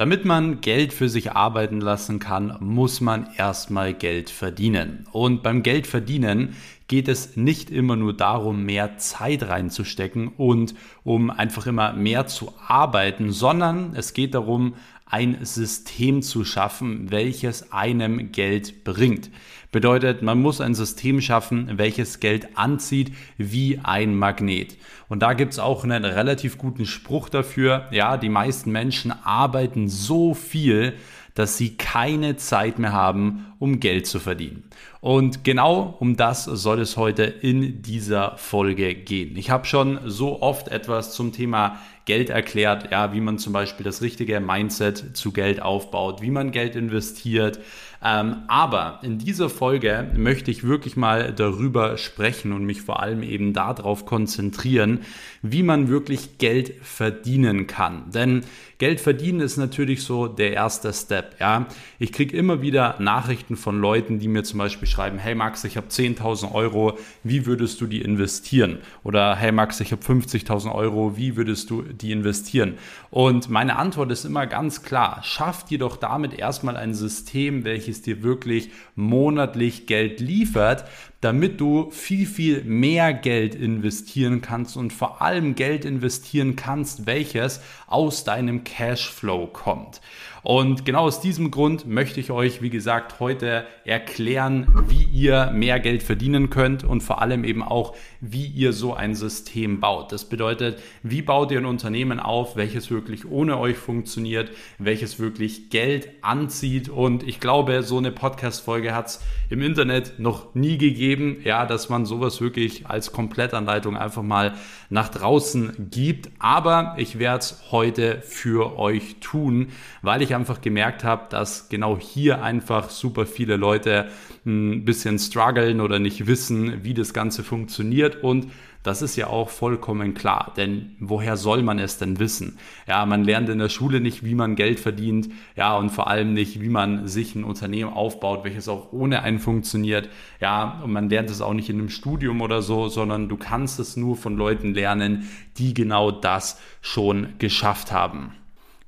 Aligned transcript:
Damit 0.00 0.24
man 0.24 0.62
Geld 0.62 0.94
für 0.94 1.10
sich 1.10 1.32
arbeiten 1.32 1.78
lassen 1.78 2.20
kann, 2.20 2.56
muss 2.60 3.02
man 3.02 3.28
erstmal 3.36 3.92
Geld 3.92 4.30
verdienen. 4.30 5.06
Und 5.12 5.42
beim 5.42 5.62
Geld 5.62 5.86
verdienen 5.86 6.56
geht 6.88 7.06
es 7.06 7.36
nicht 7.36 7.68
immer 7.70 7.96
nur 7.96 8.16
darum, 8.16 8.64
mehr 8.64 8.96
Zeit 8.96 9.42
reinzustecken 9.42 10.28
und 10.28 10.74
um 11.04 11.28
einfach 11.28 11.66
immer 11.66 11.92
mehr 11.92 12.26
zu 12.26 12.54
arbeiten, 12.66 13.30
sondern 13.30 13.94
es 13.94 14.14
geht 14.14 14.32
darum, 14.32 14.72
ein 15.04 15.44
System 15.44 16.22
zu 16.22 16.46
schaffen, 16.46 17.10
welches 17.10 17.70
einem 17.70 18.32
Geld 18.32 18.84
bringt. 18.84 19.28
Bedeutet, 19.72 20.20
man 20.20 20.42
muss 20.42 20.60
ein 20.60 20.74
System 20.74 21.20
schaffen, 21.20 21.70
welches 21.78 22.18
Geld 22.18 22.58
anzieht 22.58 23.12
wie 23.38 23.78
ein 23.82 24.16
Magnet. 24.16 24.76
Und 25.08 25.20
da 25.20 25.32
gibt's 25.32 25.60
auch 25.60 25.84
einen 25.84 26.04
relativ 26.04 26.58
guten 26.58 26.86
Spruch 26.86 27.28
dafür. 27.28 27.86
Ja, 27.92 28.16
die 28.16 28.28
meisten 28.28 28.72
Menschen 28.72 29.12
arbeiten 29.12 29.88
so 29.88 30.34
viel, 30.34 30.94
dass 31.34 31.56
sie 31.56 31.76
keine 31.76 32.36
Zeit 32.36 32.78
mehr 32.80 32.92
haben, 32.92 33.46
um 33.60 33.78
Geld 33.78 34.06
zu 34.06 34.18
verdienen. 34.18 34.64
Und 35.00 35.44
genau 35.44 35.96
um 36.00 36.16
das 36.16 36.44
soll 36.44 36.80
es 36.80 36.96
heute 36.96 37.22
in 37.22 37.82
dieser 37.82 38.36
Folge 38.36 38.94
gehen. 38.94 39.36
Ich 39.36 39.50
habe 39.50 39.64
schon 39.64 40.00
so 40.04 40.42
oft 40.42 40.68
etwas 40.68 41.14
zum 41.14 41.32
Thema 41.32 41.78
Geld 42.04 42.28
erklärt, 42.28 42.90
ja, 42.90 43.12
wie 43.12 43.20
man 43.20 43.38
zum 43.38 43.52
Beispiel 43.52 43.84
das 43.84 44.02
richtige 44.02 44.40
Mindset 44.40 45.16
zu 45.16 45.32
Geld 45.32 45.62
aufbaut, 45.62 46.20
wie 46.20 46.30
man 46.30 46.50
Geld 46.50 46.74
investiert. 46.74 47.60
Ähm, 48.02 48.36
aber 48.48 49.00
in 49.02 49.18
dieser 49.18 49.50
Folge 49.50 50.10
möchte 50.16 50.50
ich 50.50 50.64
wirklich 50.64 50.96
mal 50.96 51.32
darüber 51.32 51.98
sprechen 51.98 52.52
und 52.52 52.64
mich 52.64 52.80
vor 52.80 53.00
allem 53.00 53.22
eben 53.22 53.52
darauf 53.52 54.06
konzentrieren, 54.06 55.00
wie 55.42 55.62
man 55.62 55.88
wirklich 55.88 56.38
Geld 56.38 56.72
verdienen 56.82 57.66
kann. 57.66 58.10
Denn 58.10 58.42
Geld 58.78 59.00
verdienen 59.00 59.40
ist 59.40 59.58
natürlich 59.58 60.04
so 60.04 60.26
der 60.26 60.54
erste 60.54 60.94
Step. 60.94 61.36
Ja, 61.38 61.66
ich 61.98 62.12
kriege 62.12 62.34
immer 62.34 62.62
wieder 62.62 62.96
Nachrichten 62.98 63.56
von 63.56 63.78
Leuten, 63.78 64.18
die 64.18 64.28
mir 64.28 64.42
zum 64.42 64.58
Beispiel 64.58 64.88
schreiben: 64.88 65.18
Hey 65.18 65.34
Max, 65.34 65.64
ich 65.64 65.76
habe 65.76 65.88
10.000 65.88 66.54
Euro, 66.54 66.98
wie 67.22 67.44
würdest 67.44 67.82
du 67.82 67.86
die 67.86 68.00
investieren? 68.00 68.78
Oder 69.04 69.36
Hey 69.36 69.52
Max, 69.52 69.80
ich 69.80 69.92
habe 69.92 70.02
50.000 70.02 70.74
Euro, 70.74 71.18
wie 71.18 71.36
würdest 71.36 71.68
du 71.68 71.82
die 71.82 72.12
investieren? 72.12 72.78
Und 73.10 73.50
meine 73.50 73.76
Antwort 73.76 74.10
ist 74.10 74.24
immer 74.24 74.46
ganz 74.46 74.82
klar: 74.82 75.20
Schaff 75.24 75.66
dir 75.66 75.78
doch 75.78 75.98
damit 75.98 76.32
erstmal 76.32 76.78
ein 76.78 76.94
System, 76.94 77.64
welches 77.64 77.89
dir 78.02 78.22
wirklich 78.22 78.70
monatlich 78.94 79.86
Geld 79.86 80.20
liefert, 80.20 80.84
damit 81.20 81.60
du 81.60 81.90
viel, 81.90 82.26
viel 82.26 82.64
mehr 82.64 83.12
Geld 83.12 83.54
investieren 83.54 84.40
kannst 84.40 84.76
und 84.76 84.92
vor 84.92 85.20
allem 85.20 85.54
Geld 85.54 85.84
investieren 85.84 86.56
kannst, 86.56 87.06
welches 87.06 87.60
aus 87.86 88.24
deinem 88.24 88.64
Cashflow 88.64 89.46
kommt. 89.48 90.00
Und 90.42 90.84
genau 90.84 91.02
aus 91.02 91.20
diesem 91.20 91.50
Grund 91.50 91.86
möchte 91.86 92.20
ich 92.20 92.30
euch, 92.30 92.62
wie 92.62 92.70
gesagt, 92.70 93.20
heute 93.20 93.66
erklären, 93.84 94.66
wie 94.88 95.04
ihr 95.04 95.50
mehr 95.52 95.80
Geld 95.80 96.02
verdienen 96.02 96.48
könnt 96.48 96.82
und 96.82 97.02
vor 97.02 97.20
allem 97.20 97.44
eben 97.44 97.62
auch, 97.62 97.94
wie 98.20 98.46
ihr 98.46 98.72
so 98.72 98.94
ein 98.94 99.14
System 99.14 99.80
baut. 99.80 100.12
Das 100.12 100.24
bedeutet, 100.24 100.80
wie 101.02 101.22
baut 101.22 101.50
ihr 101.50 101.58
ein 101.58 101.66
Unternehmen 101.66 102.20
auf, 102.20 102.56
welches 102.56 102.90
wirklich 102.90 103.30
ohne 103.30 103.58
euch 103.58 103.76
funktioniert, 103.76 104.50
welches 104.78 105.18
wirklich 105.18 105.70
Geld 105.70 106.08
anzieht. 106.22 106.88
Und 106.88 107.22
ich 107.22 107.40
glaube, 107.40 107.82
so 107.82 107.98
eine 107.98 108.12
Podcast-Folge 108.12 108.94
hat 108.94 109.06
es 109.08 109.20
im 109.50 109.62
Internet 109.62 110.18
noch 110.18 110.54
nie 110.54 110.78
gegeben, 110.78 111.38
ja, 111.44 111.66
dass 111.66 111.88
man 111.88 112.06
sowas 112.06 112.40
wirklich 112.40 112.86
als 112.86 113.12
Komplettanleitung 113.12 113.96
einfach 113.96 114.22
mal 114.22 114.54
nach 114.88 115.08
draußen 115.08 115.88
gibt. 115.90 116.30
Aber 116.38 116.94
ich 116.96 117.18
werde 117.18 117.40
es 117.40 117.62
heute 117.70 118.22
für 118.22 118.78
euch 118.78 119.16
tun, 119.20 119.68
weil 120.02 120.22
ich 120.22 120.29
ich 120.30 120.34
einfach 120.34 120.60
gemerkt 120.60 121.04
habe, 121.04 121.26
dass 121.28 121.68
genau 121.68 121.98
hier 121.98 122.42
einfach 122.42 122.90
super 122.90 123.26
viele 123.26 123.56
Leute 123.56 124.08
ein 124.46 124.84
bisschen 124.84 125.18
strugglen 125.18 125.80
oder 125.80 125.98
nicht 125.98 126.26
wissen, 126.26 126.84
wie 126.84 126.94
das 126.94 127.12
Ganze 127.12 127.42
funktioniert 127.42 128.22
und 128.22 128.46
das 128.82 129.02
ist 129.02 129.16
ja 129.16 129.26
auch 129.26 129.50
vollkommen 129.50 130.14
klar, 130.14 130.54
denn 130.56 130.96
woher 131.00 131.36
soll 131.36 131.62
man 131.62 131.78
es 131.78 131.98
denn 131.98 132.18
wissen? 132.18 132.56
Ja, 132.86 133.04
man 133.04 133.24
lernt 133.24 133.50
in 133.50 133.58
der 133.58 133.68
Schule 133.68 134.00
nicht, 134.00 134.24
wie 134.24 134.34
man 134.34 134.56
Geld 134.56 134.80
verdient, 134.80 135.28
ja, 135.54 135.76
und 135.76 135.90
vor 135.90 136.08
allem 136.08 136.32
nicht, 136.32 136.62
wie 136.62 136.70
man 136.70 137.06
sich 137.06 137.34
ein 137.34 137.44
Unternehmen 137.44 137.92
aufbaut, 137.92 138.42
welches 138.42 138.68
auch 138.68 138.90
ohne 138.92 139.22
einen 139.22 139.38
funktioniert. 139.38 140.08
Ja, 140.40 140.80
und 140.82 140.92
man 140.92 141.10
lernt 141.10 141.28
es 141.28 141.42
auch 141.42 141.52
nicht 141.52 141.68
in 141.68 141.78
einem 141.78 141.90
Studium 141.90 142.40
oder 142.40 142.62
so, 142.62 142.88
sondern 142.88 143.28
du 143.28 143.36
kannst 143.36 143.78
es 143.80 143.98
nur 143.98 144.16
von 144.16 144.36
Leuten 144.36 144.72
lernen, 144.72 145.28
die 145.58 145.74
genau 145.74 146.10
das 146.10 146.58
schon 146.80 147.34
geschafft 147.38 147.92
haben. 147.92 148.32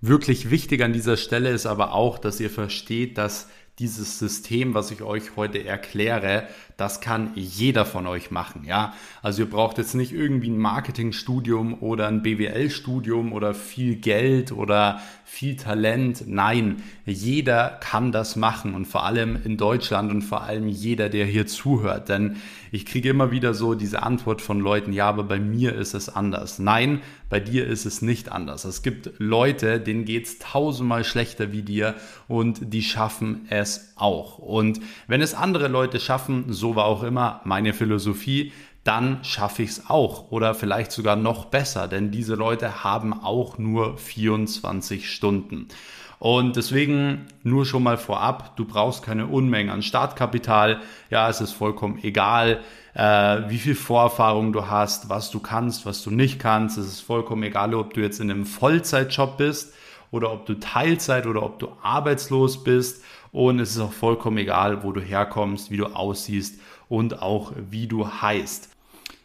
Wirklich 0.05 0.51
wichtig 0.51 0.83
an 0.83 0.93
dieser 0.93 1.17
Stelle 1.17 1.51
ist 1.51 1.65
aber 1.65 1.95
auch, 1.95 2.19
dass 2.19 2.41
ihr 2.41 2.51
versteht, 2.51 3.19
dass 3.19 3.49
dieses 3.79 4.19
System, 4.19 4.75
was 4.75 4.91
ich 4.91 5.03
euch 5.03 5.37
heute 5.37 5.65
erkläre, 5.65 6.49
das 6.77 7.01
kann 7.01 7.31
jeder 7.35 7.85
von 7.85 8.07
euch 8.07 8.31
machen, 8.31 8.65
ja. 8.65 8.95
Also 9.23 9.43
ihr 9.43 9.51
braucht 9.51 9.79
jetzt 9.79 9.95
nicht 9.95 10.13
irgendwie 10.13 10.51
ein 10.51 10.59
Marketingstudium 10.59 11.75
oder 11.81 12.09
ein 12.09 12.23
BWL-Studium 12.23 13.33
oder 13.33 13.55
viel 13.55 13.97
Geld 13.97 14.53
oder 14.53 15.01
viel 15.25 15.57
Talent. 15.57 16.25
Nein, 16.27 16.83
jeder 17.07 17.79
kann 17.81 18.13
das 18.13 18.37
machen 18.37 18.75
und 18.75 18.87
vor 18.87 19.05
allem 19.05 19.39
in 19.45 19.57
Deutschland 19.57 20.11
und 20.11 20.21
vor 20.21 20.43
allem 20.43 20.69
jeder, 20.69 21.09
der 21.09 21.25
hier 21.25 21.47
zuhört. 21.47 22.11
Denn 22.11 22.37
ich 22.71 22.85
kriege 22.85 23.09
immer 23.09 23.31
wieder 23.31 23.55
so 23.55 23.75
diese 23.75 24.03
Antwort 24.03 24.43
von 24.43 24.61
Leuten, 24.61 24.93
ja, 24.93 25.09
aber 25.09 25.25
bei 25.25 25.41
mir 25.41 25.75
ist 25.75 25.95
es 25.95 26.09
anders. 26.09 26.59
Nein, 26.59 27.01
bei 27.31 27.41
dir 27.41 27.67
ist 27.67 27.87
es 27.87 28.03
nicht 28.03 28.31
anders. 28.31 28.67
Es 28.67 28.83
gibt 28.83 29.13
Leute, 29.17 29.81
denen 29.81 30.05
geht 30.05 30.27
es 30.27 30.39
tausendmal 30.39 31.03
schlechter 31.03 31.51
wie 31.51 31.63
dir 31.63 31.95
und 32.29 32.75
die 32.75 32.83
schaffen 32.83 33.47
es 33.49 33.95
auch. 33.97 34.37
Und 34.37 34.81
wenn 35.07 35.23
es 35.23 35.33
andere 35.33 35.69
Leute 35.69 35.99
schaffen, 35.99 36.53
so 36.63 36.77
war 36.77 36.85
auch 36.85 37.03
immer 37.03 37.41
meine 37.45 37.73
Philosophie, 37.73 38.53
dann 38.85 39.25
schaffe 39.25 39.65
ich 39.65 39.71
es 39.71 39.91
auch 39.91 40.31
oder 40.31 40.55
vielleicht 40.55 40.93
sogar 40.93 41.17
noch 41.17 41.47
besser, 41.47 41.89
denn 41.89 42.13
diese 42.13 42.37
Leute 42.37 42.85
haben 42.85 43.13
auch 43.13 43.59
nur 43.59 43.99
24 43.99 45.11
Stunden. 45.11 45.67
Und 46.21 46.55
deswegen 46.55 47.27
nur 47.43 47.67
schon 47.67 47.83
mal 47.83 47.99
vorab, 47.99 48.55
du 48.55 48.65
brauchst 48.65 49.03
keine 49.05 49.27
Unmengen 49.27 49.73
an 49.73 49.83
Startkapital. 49.83 50.81
Ja, 51.11 51.29
es 51.29 51.41
ist 51.41 51.51
vollkommen 51.51 51.99
egal, 52.01 52.61
äh, 52.95 53.41
wie 53.49 53.59
viel 53.59 53.75
Vorerfahrung 53.75 54.53
du 54.53 54.69
hast, 54.69 55.09
was 55.09 55.33
du 55.33 55.41
kannst, 55.41 55.85
was 55.85 56.01
du 56.05 56.13
nicht 56.13 56.39
kannst. 56.39 56.79
Es 56.79 56.87
ist 56.87 57.01
vollkommen 57.01 57.43
egal, 57.43 57.75
ob 57.75 57.93
du 57.95 58.01
jetzt 58.01 58.21
in 58.21 58.31
einem 58.31 58.47
Vollzeitjob 58.47 59.37
bist 59.37 59.75
oder 60.13 60.31
ob 60.33 60.47
du 60.47 60.55
Teilzeit 60.61 61.27
oder 61.27 61.43
ob 61.43 61.59
du 61.59 61.73
arbeitslos 61.83 62.63
bist. 62.63 63.03
Und 63.33 63.59
es 63.59 63.73
ist 63.73 63.81
auch 63.81 63.93
vollkommen 63.93 64.39
egal, 64.39 64.85
wo 64.85 64.93
du 64.93 65.01
herkommst, 65.01 65.73
wie 65.73 65.79
du 65.79 65.87
aussiehst 65.87 66.61
und 66.89 67.21
auch 67.21 67.53
wie 67.71 67.89
du 67.89 68.07
heißt. 68.07 68.69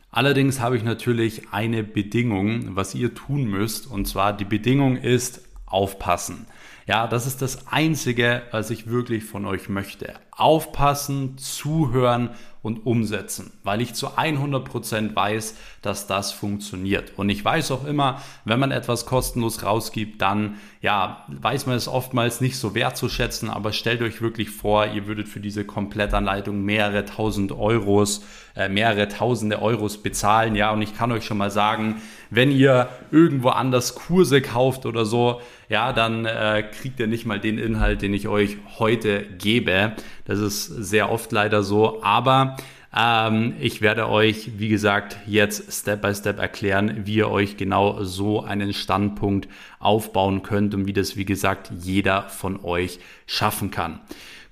Allerdings 0.10 0.62
habe 0.62 0.78
ich 0.78 0.84
natürlich 0.84 1.50
eine 1.52 1.84
Bedingung, 1.84 2.76
was 2.76 2.96
ihr 2.96 3.14
tun 3.14 3.44
müsst. 3.44 3.86
Und 3.86 4.08
zwar 4.08 4.34
die 4.34 4.46
Bedingung 4.46 4.96
ist 4.96 5.42
aufpassen. 5.68 6.48
Ja, 6.88 7.06
das 7.06 7.28
ist 7.28 7.42
das 7.42 7.68
Einzige, 7.68 8.44
was 8.52 8.70
ich 8.70 8.90
wirklich 8.90 9.26
von 9.26 9.46
euch 9.46 9.68
möchte. 9.68 10.14
Aufpassen, 10.32 11.38
zuhören 11.38 12.30
und 12.62 12.86
umsetzen, 12.86 13.52
weil 13.64 13.82
ich 13.82 13.94
zu 13.94 14.18
100% 14.18 15.14
weiß, 15.14 15.56
dass 15.82 16.08
das 16.08 16.32
funktioniert. 16.32 17.12
Und 17.18 17.28
ich 17.28 17.44
weiß 17.44 17.72
auch 17.72 17.86
immer, 17.86 18.22
wenn 18.46 18.60
man 18.60 18.72
etwas 18.72 19.06
kostenlos 19.06 19.64
rausgibt, 19.64 20.22
dann 20.22 20.56
ja, 20.82 21.26
weiß 21.28 21.66
man 21.66 21.76
es 21.76 21.90
oftmals 21.90 22.40
nicht 22.40 22.58
so 22.58 22.74
wertzuschätzen, 22.74 23.50
aber 23.50 23.74
stellt 23.74 24.02
euch 24.02 24.22
wirklich 24.22 24.50
vor, 24.50 24.86
ihr 24.88 25.08
würdet 25.08 25.28
für 25.28 25.42
diese 25.42 25.66
Komplettanleitung 25.66 26.62
mehrere 26.62 27.04
tausend 27.04 27.52
Euros, 27.52 28.24
äh, 28.56 28.70
mehrere 28.70 29.10
tausende 29.10 29.62
Euros 29.62 30.02
bezahlen, 30.02 30.56
ja, 30.56 30.72
und 30.72 30.82
ich 30.82 30.96
kann 30.96 31.12
euch 31.12 31.26
schon 31.26 31.38
mal 31.38 31.52
sagen, 31.52 32.02
wenn 32.30 32.52
ihr 32.52 32.88
irgendwo 33.12 33.50
anders 33.50 33.96
Kurse 33.96 34.42
kauft 34.42 34.86
oder 34.86 35.06
so, 35.06 35.42
ja, 35.70 35.94
dann 35.94 36.26
äh, 36.26 36.64
kriegt 36.64 37.00
ihr 37.00 37.08
nicht 37.08 37.26
mal 37.26 37.40
den 37.40 37.58
Inhalt, 37.58 38.02
den 38.02 38.14
ich 38.14 38.28
euch 38.28 38.58
heute 38.80 39.24
gebe. 39.38 39.94
Das 40.26 40.40
ist 40.40 40.66
sehr 40.66 41.12
oft 41.12 41.32
leider 41.32 41.64
so, 41.64 42.02
aber 42.04 42.56
ähm, 42.96 43.56
ich 43.60 43.82
werde 43.82 44.10
euch, 44.10 44.60
wie 44.60 44.70
gesagt, 44.70 45.18
jetzt 45.28 45.72
Step 45.72 46.02
by 46.02 46.16
Step 46.16 46.40
erklären, 46.40 47.06
wie 47.06 47.16
ihr 47.16 47.30
euch 47.30 47.58
genau 47.58 48.04
so 48.04 48.44
einen 48.44 48.74
Standpunkt 48.74 49.48
aufbauen 49.80 50.42
könnt 50.42 50.74
und 50.74 50.88
wie 50.88 50.94
das, 50.94 51.18
wie 51.18 51.26
gesagt, 51.26 51.72
jeder 51.78 52.24
von 52.24 52.64
euch 52.64 53.00
schaffen 53.26 53.72
kann. 53.72 54.00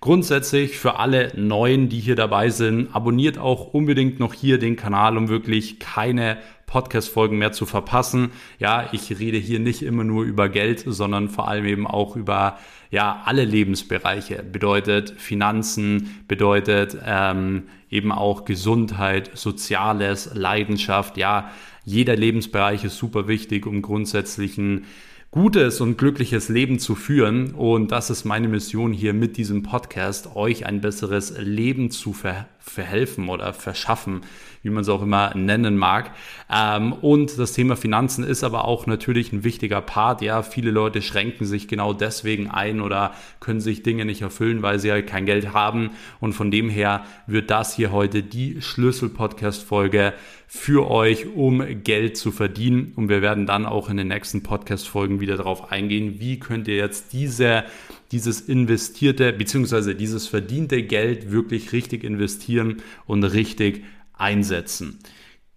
Grundsätzlich 0.06 0.78
für 0.78 1.00
alle 1.00 1.32
Neuen, 1.36 1.90
die 1.90 2.00
hier 2.00 2.16
dabei 2.16 2.52
sind, 2.52 2.96
abonniert 2.96 3.40
auch 3.40 3.74
unbedingt 3.74 4.20
noch 4.20 4.36
hier 4.36 4.60
den 4.60 4.76
Kanal, 4.76 5.18
um 5.18 5.30
wirklich 5.30 5.80
keine 5.80 6.38
Podcast-Folgen 6.68 7.40
mehr 7.40 7.54
zu 7.54 7.66
verpassen. 7.66 8.30
Ja, 8.60 8.88
ich 8.92 9.10
rede 9.18 9.40
hier 9.40 9.60
nicht 9.60 9.82
immer 9.82 10.04
nur 10.04 10.24
über 10.24 10.48
Geld, 10.48 10.84
sondern 10.86 11.30
vor 11.30 11.48
allem 11.48 11.66
eben 11.66 11.88
auch 11.88 12.16
über 12.16 12.60
ja 12.92 13.24
alle 13.26 13.46
Lebensbereiche. 13.46 14.44
Bedeutet 14.44 15.10
Finanzen, 15.18 16.24
bedeutet 16.28 16.96
ähm, 17.04 17.64
eben 17.90 18.12
auch 18.12 18.46
Gesundheit, 18.46 19.32
Soziales, 19.34 20.36
Leidenschaft. 20.36 21.18
Ja, 21.18 21.50
jeder 21.84 22.16
Lebensbereich 22.16 22.84
ist 22.84 22.98
super 23.00 23.28
wichtig, 23.28 23.66
um 23.66 23.82
grundsätzlichen 23.82 24.86
gutes 25.36 25.82
und 25.82 25.98
glückliches 25.98 26.48
Leben 26.48 26.80
zu 26.80 26.96
führen. 26.96 27.56
Und 27.56 27.92
das 27.92 28.10
ist 28.10 28.24
meine 28.24 28.48
Mission 28.48 28.94
hier 28.94 29.14
mit 29.14 29.36
diesem 29.36 29.64
Podcast, 29.64 30.34
euch 30.34 30.66
ein 30.66 30.80
besseres 30.80 31.38
Leben 31.38 31.92
zu 31.92 32.14
ver 32.14 32.48
verhelfen 32.60 33.30
oder 33.30 33.54
verschaffen, 33.54 34.22
wie 34.66 34.72
man 34.72 34.82
es 34.82 34.90
auch 34.90 35.04
immer 35.04 35.34
nennen 35.36 35.78
mag. 35.78 36.12
Ähm, 36.52 36.92
und 36.92 37.38
das 37.38 37.54
Thema 37.54 37.76
Finanzen 37.76 38.24
ist 38.24 38.44
aber 38.44 38.66
auch 38.66 38.88
natürlich 38.88 39.32
ein 39.32 39.44
wichtiger 39.44 39.80
Part. 39.80 40.22
Ja, 40.22 40.42
viele 40.42 40.72
Leute 40.72 41.02
schränken 41.02 41.46
sich 41.46 41.68
genau 41.68 41.94
deswegen 41.94 42.50
ein 42.50 42.82
oder 42.82 43.14
können 43.40 43.62
sich 43.62 43.84
Dinge 43.84 44.06
nicht 44.06 44.24
erfüllen, 44.24 44.64
weil 44.64 44.80
sie 44.80 44.92
halt 44.92 45.08
kein 45.08 45.26
Geld 45.26 45.54
haben. 45.54 45.92
Und 46.20 46.34
von 46.34 46.50
dem 46.50 46.70
her 46.70 47.06
wird 47.28 47.52
das 47.52 47.76
hier 47.76 47.92
heute 47.92 48.24
die 48.24 48.62
Schlüssel-Podcast-Folge 48.62 50.14
für 50.48 50.90
euch, 50.90 51.28
um 51.36 51.64
Geld 51.84 52.18
zu 52.18 52.32
verdienen. 52.32 52.94
Und 52.96 53.10
wir 53.10 53.22
werden 53.22 53.46
dann 53.46 53.66
auch 53.66 53.90
in 53.90 53.98
den 53.98 54.08
nächsten 54.08 54.42
Podcast-Folgen 54.42 55.20
wieder 55.20 55.38
darauf 55.38 55.72
eingehen, 55.72 56.16
wie 56.20 56.40
könnt 56.40 56.68
ihr 56.68 56.76
jetzt 56.76 57.14
diese, 57.14 57.66
dieses 58.12 58.42
investierte 58.42 59.34
bzw. 59.34 59.94
dieses 59.94 60.28
verdiente 60.28 60.82
Geld 60.84 61.32
wirklich 61.32 61.72
richtig 61.72 62.04
investieren 62.04 62.78
und 63.06 63.24
richtig 63.24 63.84
einsetzen. 64.18 65.00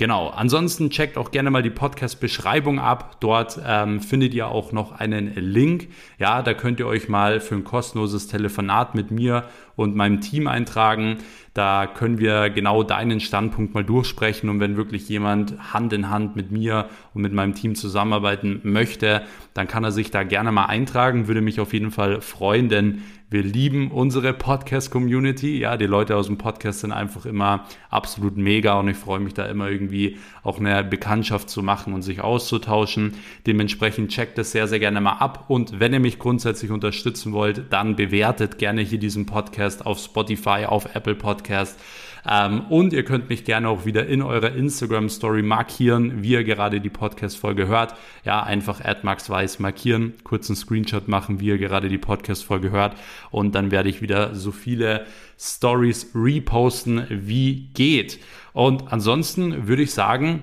Genau, 0.00 0.28
ansonsten 0.28 0.90
checkt 0.90 1.18
auch 1.18 1.32
gerne 1.32 1.50
mal 1.50 1.64
die 1.64 1.70
Podcast-Beschreibung 1.70 2.78
ab. 2.78 3.16
Dort 3.18 3.60
ähm, 3.66 4.00
findet 4.00 4.32
ihr 4.32 4.46
auch 4.46 4.70
noch 4.70 4.92
einen 4.92 5.34
Link. 5.34 5.88
Ja, 6.20 6.40
da 6.42 6.54
könnt 6.54 6.78
ihr 6.78 6.86
euch 6.86 7.08
mal 7.08 7.40
für 7.40 7.56
ein 7.56 7.64
kostenloses 7.64 8.28
Telefonat 8.28 8.94
mit 8.94 9.10
mir 9.10 9.46
und 9.74 9.96
meinem 9.96 10.20
Team 10.20 10.46
eintragen. 10.46 11.16
Da 11.52 11.88
können 11.88 12.18
wir 12.18 12.48
genau 12.48 12.84
deinen 12.84 13.18
Standpunkt 13.18 13.74
mal 13.74 13.82
durchsprechen 13.82 14.48
und 14.48 14.60
wenn 14.60 14.76
wirklich 14.76 15.08
jemand 15.08 15.56
Hand 15.72 15.92
in 15.92 16.08
Hand 16.08 16.36
mit 16.36 16.52
mir 16.52 16.88
und 17.12 17.22
mit 17.22 17.32
meinem 17.32 17.54
Team 17.54 17.74
zusammenarbeiten 17.74 18.60
möchte, 18.62 19.22
dann 19.54 19.66
kann 19.66 19.82
er 19.82 19.90
sich 19.90 20.12
da 20.12 20.22
gerne 20.22 20.52
mal 20.52 20.66
eintragen. 20.66 21.26
Würde 21.26 21.40
mich 21.40 21.58
auf 21.58 21.72
jeden 21.72 21.90
Fall 21.90 22.20
freuen, 22.20 22.68
denn 22.68 23.02
wir 23.30 23.42
lieben 23.42 23.90
unsere 23.90 24.32
Podcast-Community. 24.32 25.58
Ja, 25.58 25.76
die 25.76 25.84
Leute 25.84 26.16
aus 26.16 26.28
dem 26.28 26.38
Podcast 26.38 26.80
sind 26.80 26.92
einfach 26.92 27.26
immer 27.26 27.66
absolut 27.90 28.38
mega 28.38 28.80
und 28.80 28.88
ich 28.88 28.96
freue 28.96 29.20
mich 29.20 29.34
da 29.34 29.44
immer 29.44 29.68
irgendwie 29.68 30.16
auch 30.42 30.58
eine 30.58 30.82
Bekanntschaft 30.82 31.50
zu 31.50 31.62
machen 31.62 31.92
und 31.92 32.00
sich 32.00 32.22
auszutauschen. 32.22 33.14
Dementsprechend 33.46 34.12
checkt 34.12 34.38
das 34.38 34.52
sehr, 34.52 34.66
sehr 34.66 34.78
gerne 34.78 35.02
mal 35.02 35.18
ab 35.18 35.44
und 35.48 35.78
wenn 35.78 35.92
ihr 35.92 36.00
mich 36.00 36.18
grundsätzlich 36.18 36.70
unterstützen 36.70 37.34
wollt, 37.34 37.70
dann 37.70 37.96
bewertet 37.96 38.56
gerne 38.56 38.80
hier 38.80 38.98
diesen 38.98 39.26
Podcast 39.26 39.84
auf 39.84 39.98
Spotify, 39.98 40.64
auf 40.64 40.94
Apple 40.94 41.14
Podcast 41.14 41.78
ähm, 42.26 42.62
und 42.68 42.92
ihr 42.92 43.04
könnt 43.04 43.28
mich 43.28 43.44
gerne 43.44 43.68
auch 43.68 43.84
wieder 43.84 44.06
in 44.06 44.22
eurer 44.22 44.52
Instagram 44.52 45.08
Story 45.08 45.42
markieren, 45.42 46.22
wie 46.22 46.32
ihr 46.32 46.44
gerade 46.44 46.80
die 46.80 46.90
Podcast-Folge 46.90 47.66
hört. 47.68 47.94
Ja, 48.24 48.42
einfach 48.42 48.80
@maxweiss 49.02 49.58
markieren, 49.58 50.14
kurzen 50.24 50.56
Screenshot 50.56 51.08
machen, 51.08 51.40
wie 51.40 51.46
ihr 51.46 51.58
gerade 51.58 51.88
die 51.88 51.98
Podcast-Folge 51.98 52.70
hört. 52.70 52.96
Und 53.30 53.54
dann 53.54 53.70
werde 53.70 53.88
ich 53.88 54.02
wieder 54.02 54.34
so 54.34 54.52
viele 54.52 55.06
Stories 55.38 56.10
reposten, 56.14 57.06
wie 57.08 57.68
geht. 57.74 58.18
Und 58.52 58.92
ansonsten 58.92 59.68
würde 59.68 59.82
ich 59.82 59.92
sagen, 59.92 60.42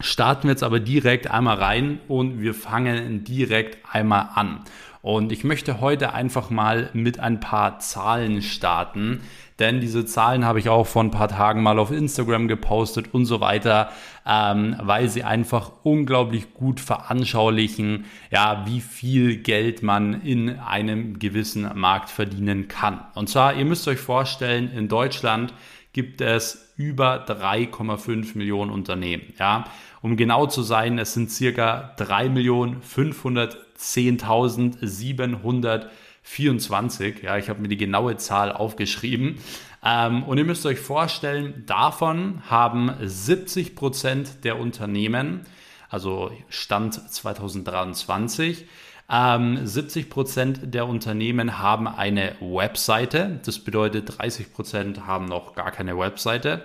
starten 0.00 0.44
wir 0.44 0.50
jetzt 0.50 0.64
aber 0.64 0.80
direkt 0.80 1.30
einmal 1.30 1.56
rein 1.56 2.00
und 2.08 2.40
wir 2.40 2.54
fangen 2.54 3.24
direkt 3.24 3.78
einmal 3.90 4.28
an. 4.34 4.60
Und 5.04 5.32
ich 5.32 5.44
möchte 5.44 5.82
heute 5.82 6.14
einfach 6.14 6.48
mal 6.48 6.88
mit 6.94 7.20
ein 7.20 7.38
paar 7.38 7.78
Zahlen 7.78 8.40
starten, 8.40 9.20
denn 9.58 9.82
diese 9.82 10.06
Zahlen 10.06 10.46
habe 10.46 10.60
ich 10.60 10.70
auch 10.70 10.86
vor 10.86 11.04
ein 11.04 11.10
paar 11.10 11.28
Tagen 11.28 11.62
mal 11.62 11.78
auf 11.78 11.90
Instagram 11.90 12.48
gepostet 12.48 13.12
und 13.12 13.26
so 13.26 13.38
weiter, 13.42 13.90
ähm, 14.26 14.76
weil 14.80 15.10
sie 15.10 15.22
einfach 15.22 15.72
unglaublich 15.82 16.54
gut 16.54 16.80
veranschaulichen, 16.80 18.06
ja, 18.30 18.64
wie 18.66 18.80
viel 18.80 19.36
Geld 19.36 19.82
man 19.82 20.22
in 20.22 20.58
einem 20.58 21.18
gewissen 21.18 21.70
Markt 21.74 22.08
verdienen 22.08 22.68
kann. 22.68 23.00
Und 23.14 23.28
zwar, 23.28 23.56
ihr 23.56 23.66
müsst 23.66 23.86
euch 23.86 24.00
vorstellen, 24.00 24.72
in 24.72 24.88
Deutschland 24.88 25.52
gibt 25.92 26.22
es 26.22 26.72
über 26.78 27.26
3,5 27.26 28.38
Millionen 28.38 28.70
Unternehmen. 28.70 29.34
Ja, 29.38 29.64
um 30.00 30.16
genau 30.16 30.46
zu 30.46 30.62
sein, 30.62 30.98
es 30.98 31.12
sind 31.12 31.30
circa 31.30 31.94
3.510.700 31.98 33.63
24. 36.22 37.22
Ja, 37.22 37.36
ich 37.36 37.48
habe 37.48 37.60
mir 37.60 37.68
die 37.68 37.76
genaue 37.76 38.16
Zahl 38.16 38.50
aufgeschrieben. 38.50 39.38
Ähm, 39.84 40.22
und 40.22 40.38
ihr 40.38 40.44
müsst 40.44 40.64
euch 40.64 40.80
vorstellen, 40.80 41.64
davon 41.66 42.42
haben 42.48 42.90
70 43.00 43.76
Prozent 43.76 44.44
der 44.44 44.58
Unternehmen, 44.58 45.42
also 45.90 46.32
Stand 46.48 46.94
2023, 46.94 48.66
ähm, 49.10 49.66
70 49.66 50.08
Prozent 50.08 50.74
der 50.74 50.88
Unternehmen 50.88 51.58
haben 51.58 51.86
eine 51.86 52.36
Webseite. 52.40 53.40
Das 53.44 53.58
bedeutet, 53.58 54.18
30 54.18 54.52
Prozent 54.54 55.06
haben 55.06 55.26
noch 55.26 55.54
gar 55.54 55.70
keine 55.70 55.98
Webseite. 55.98 56.64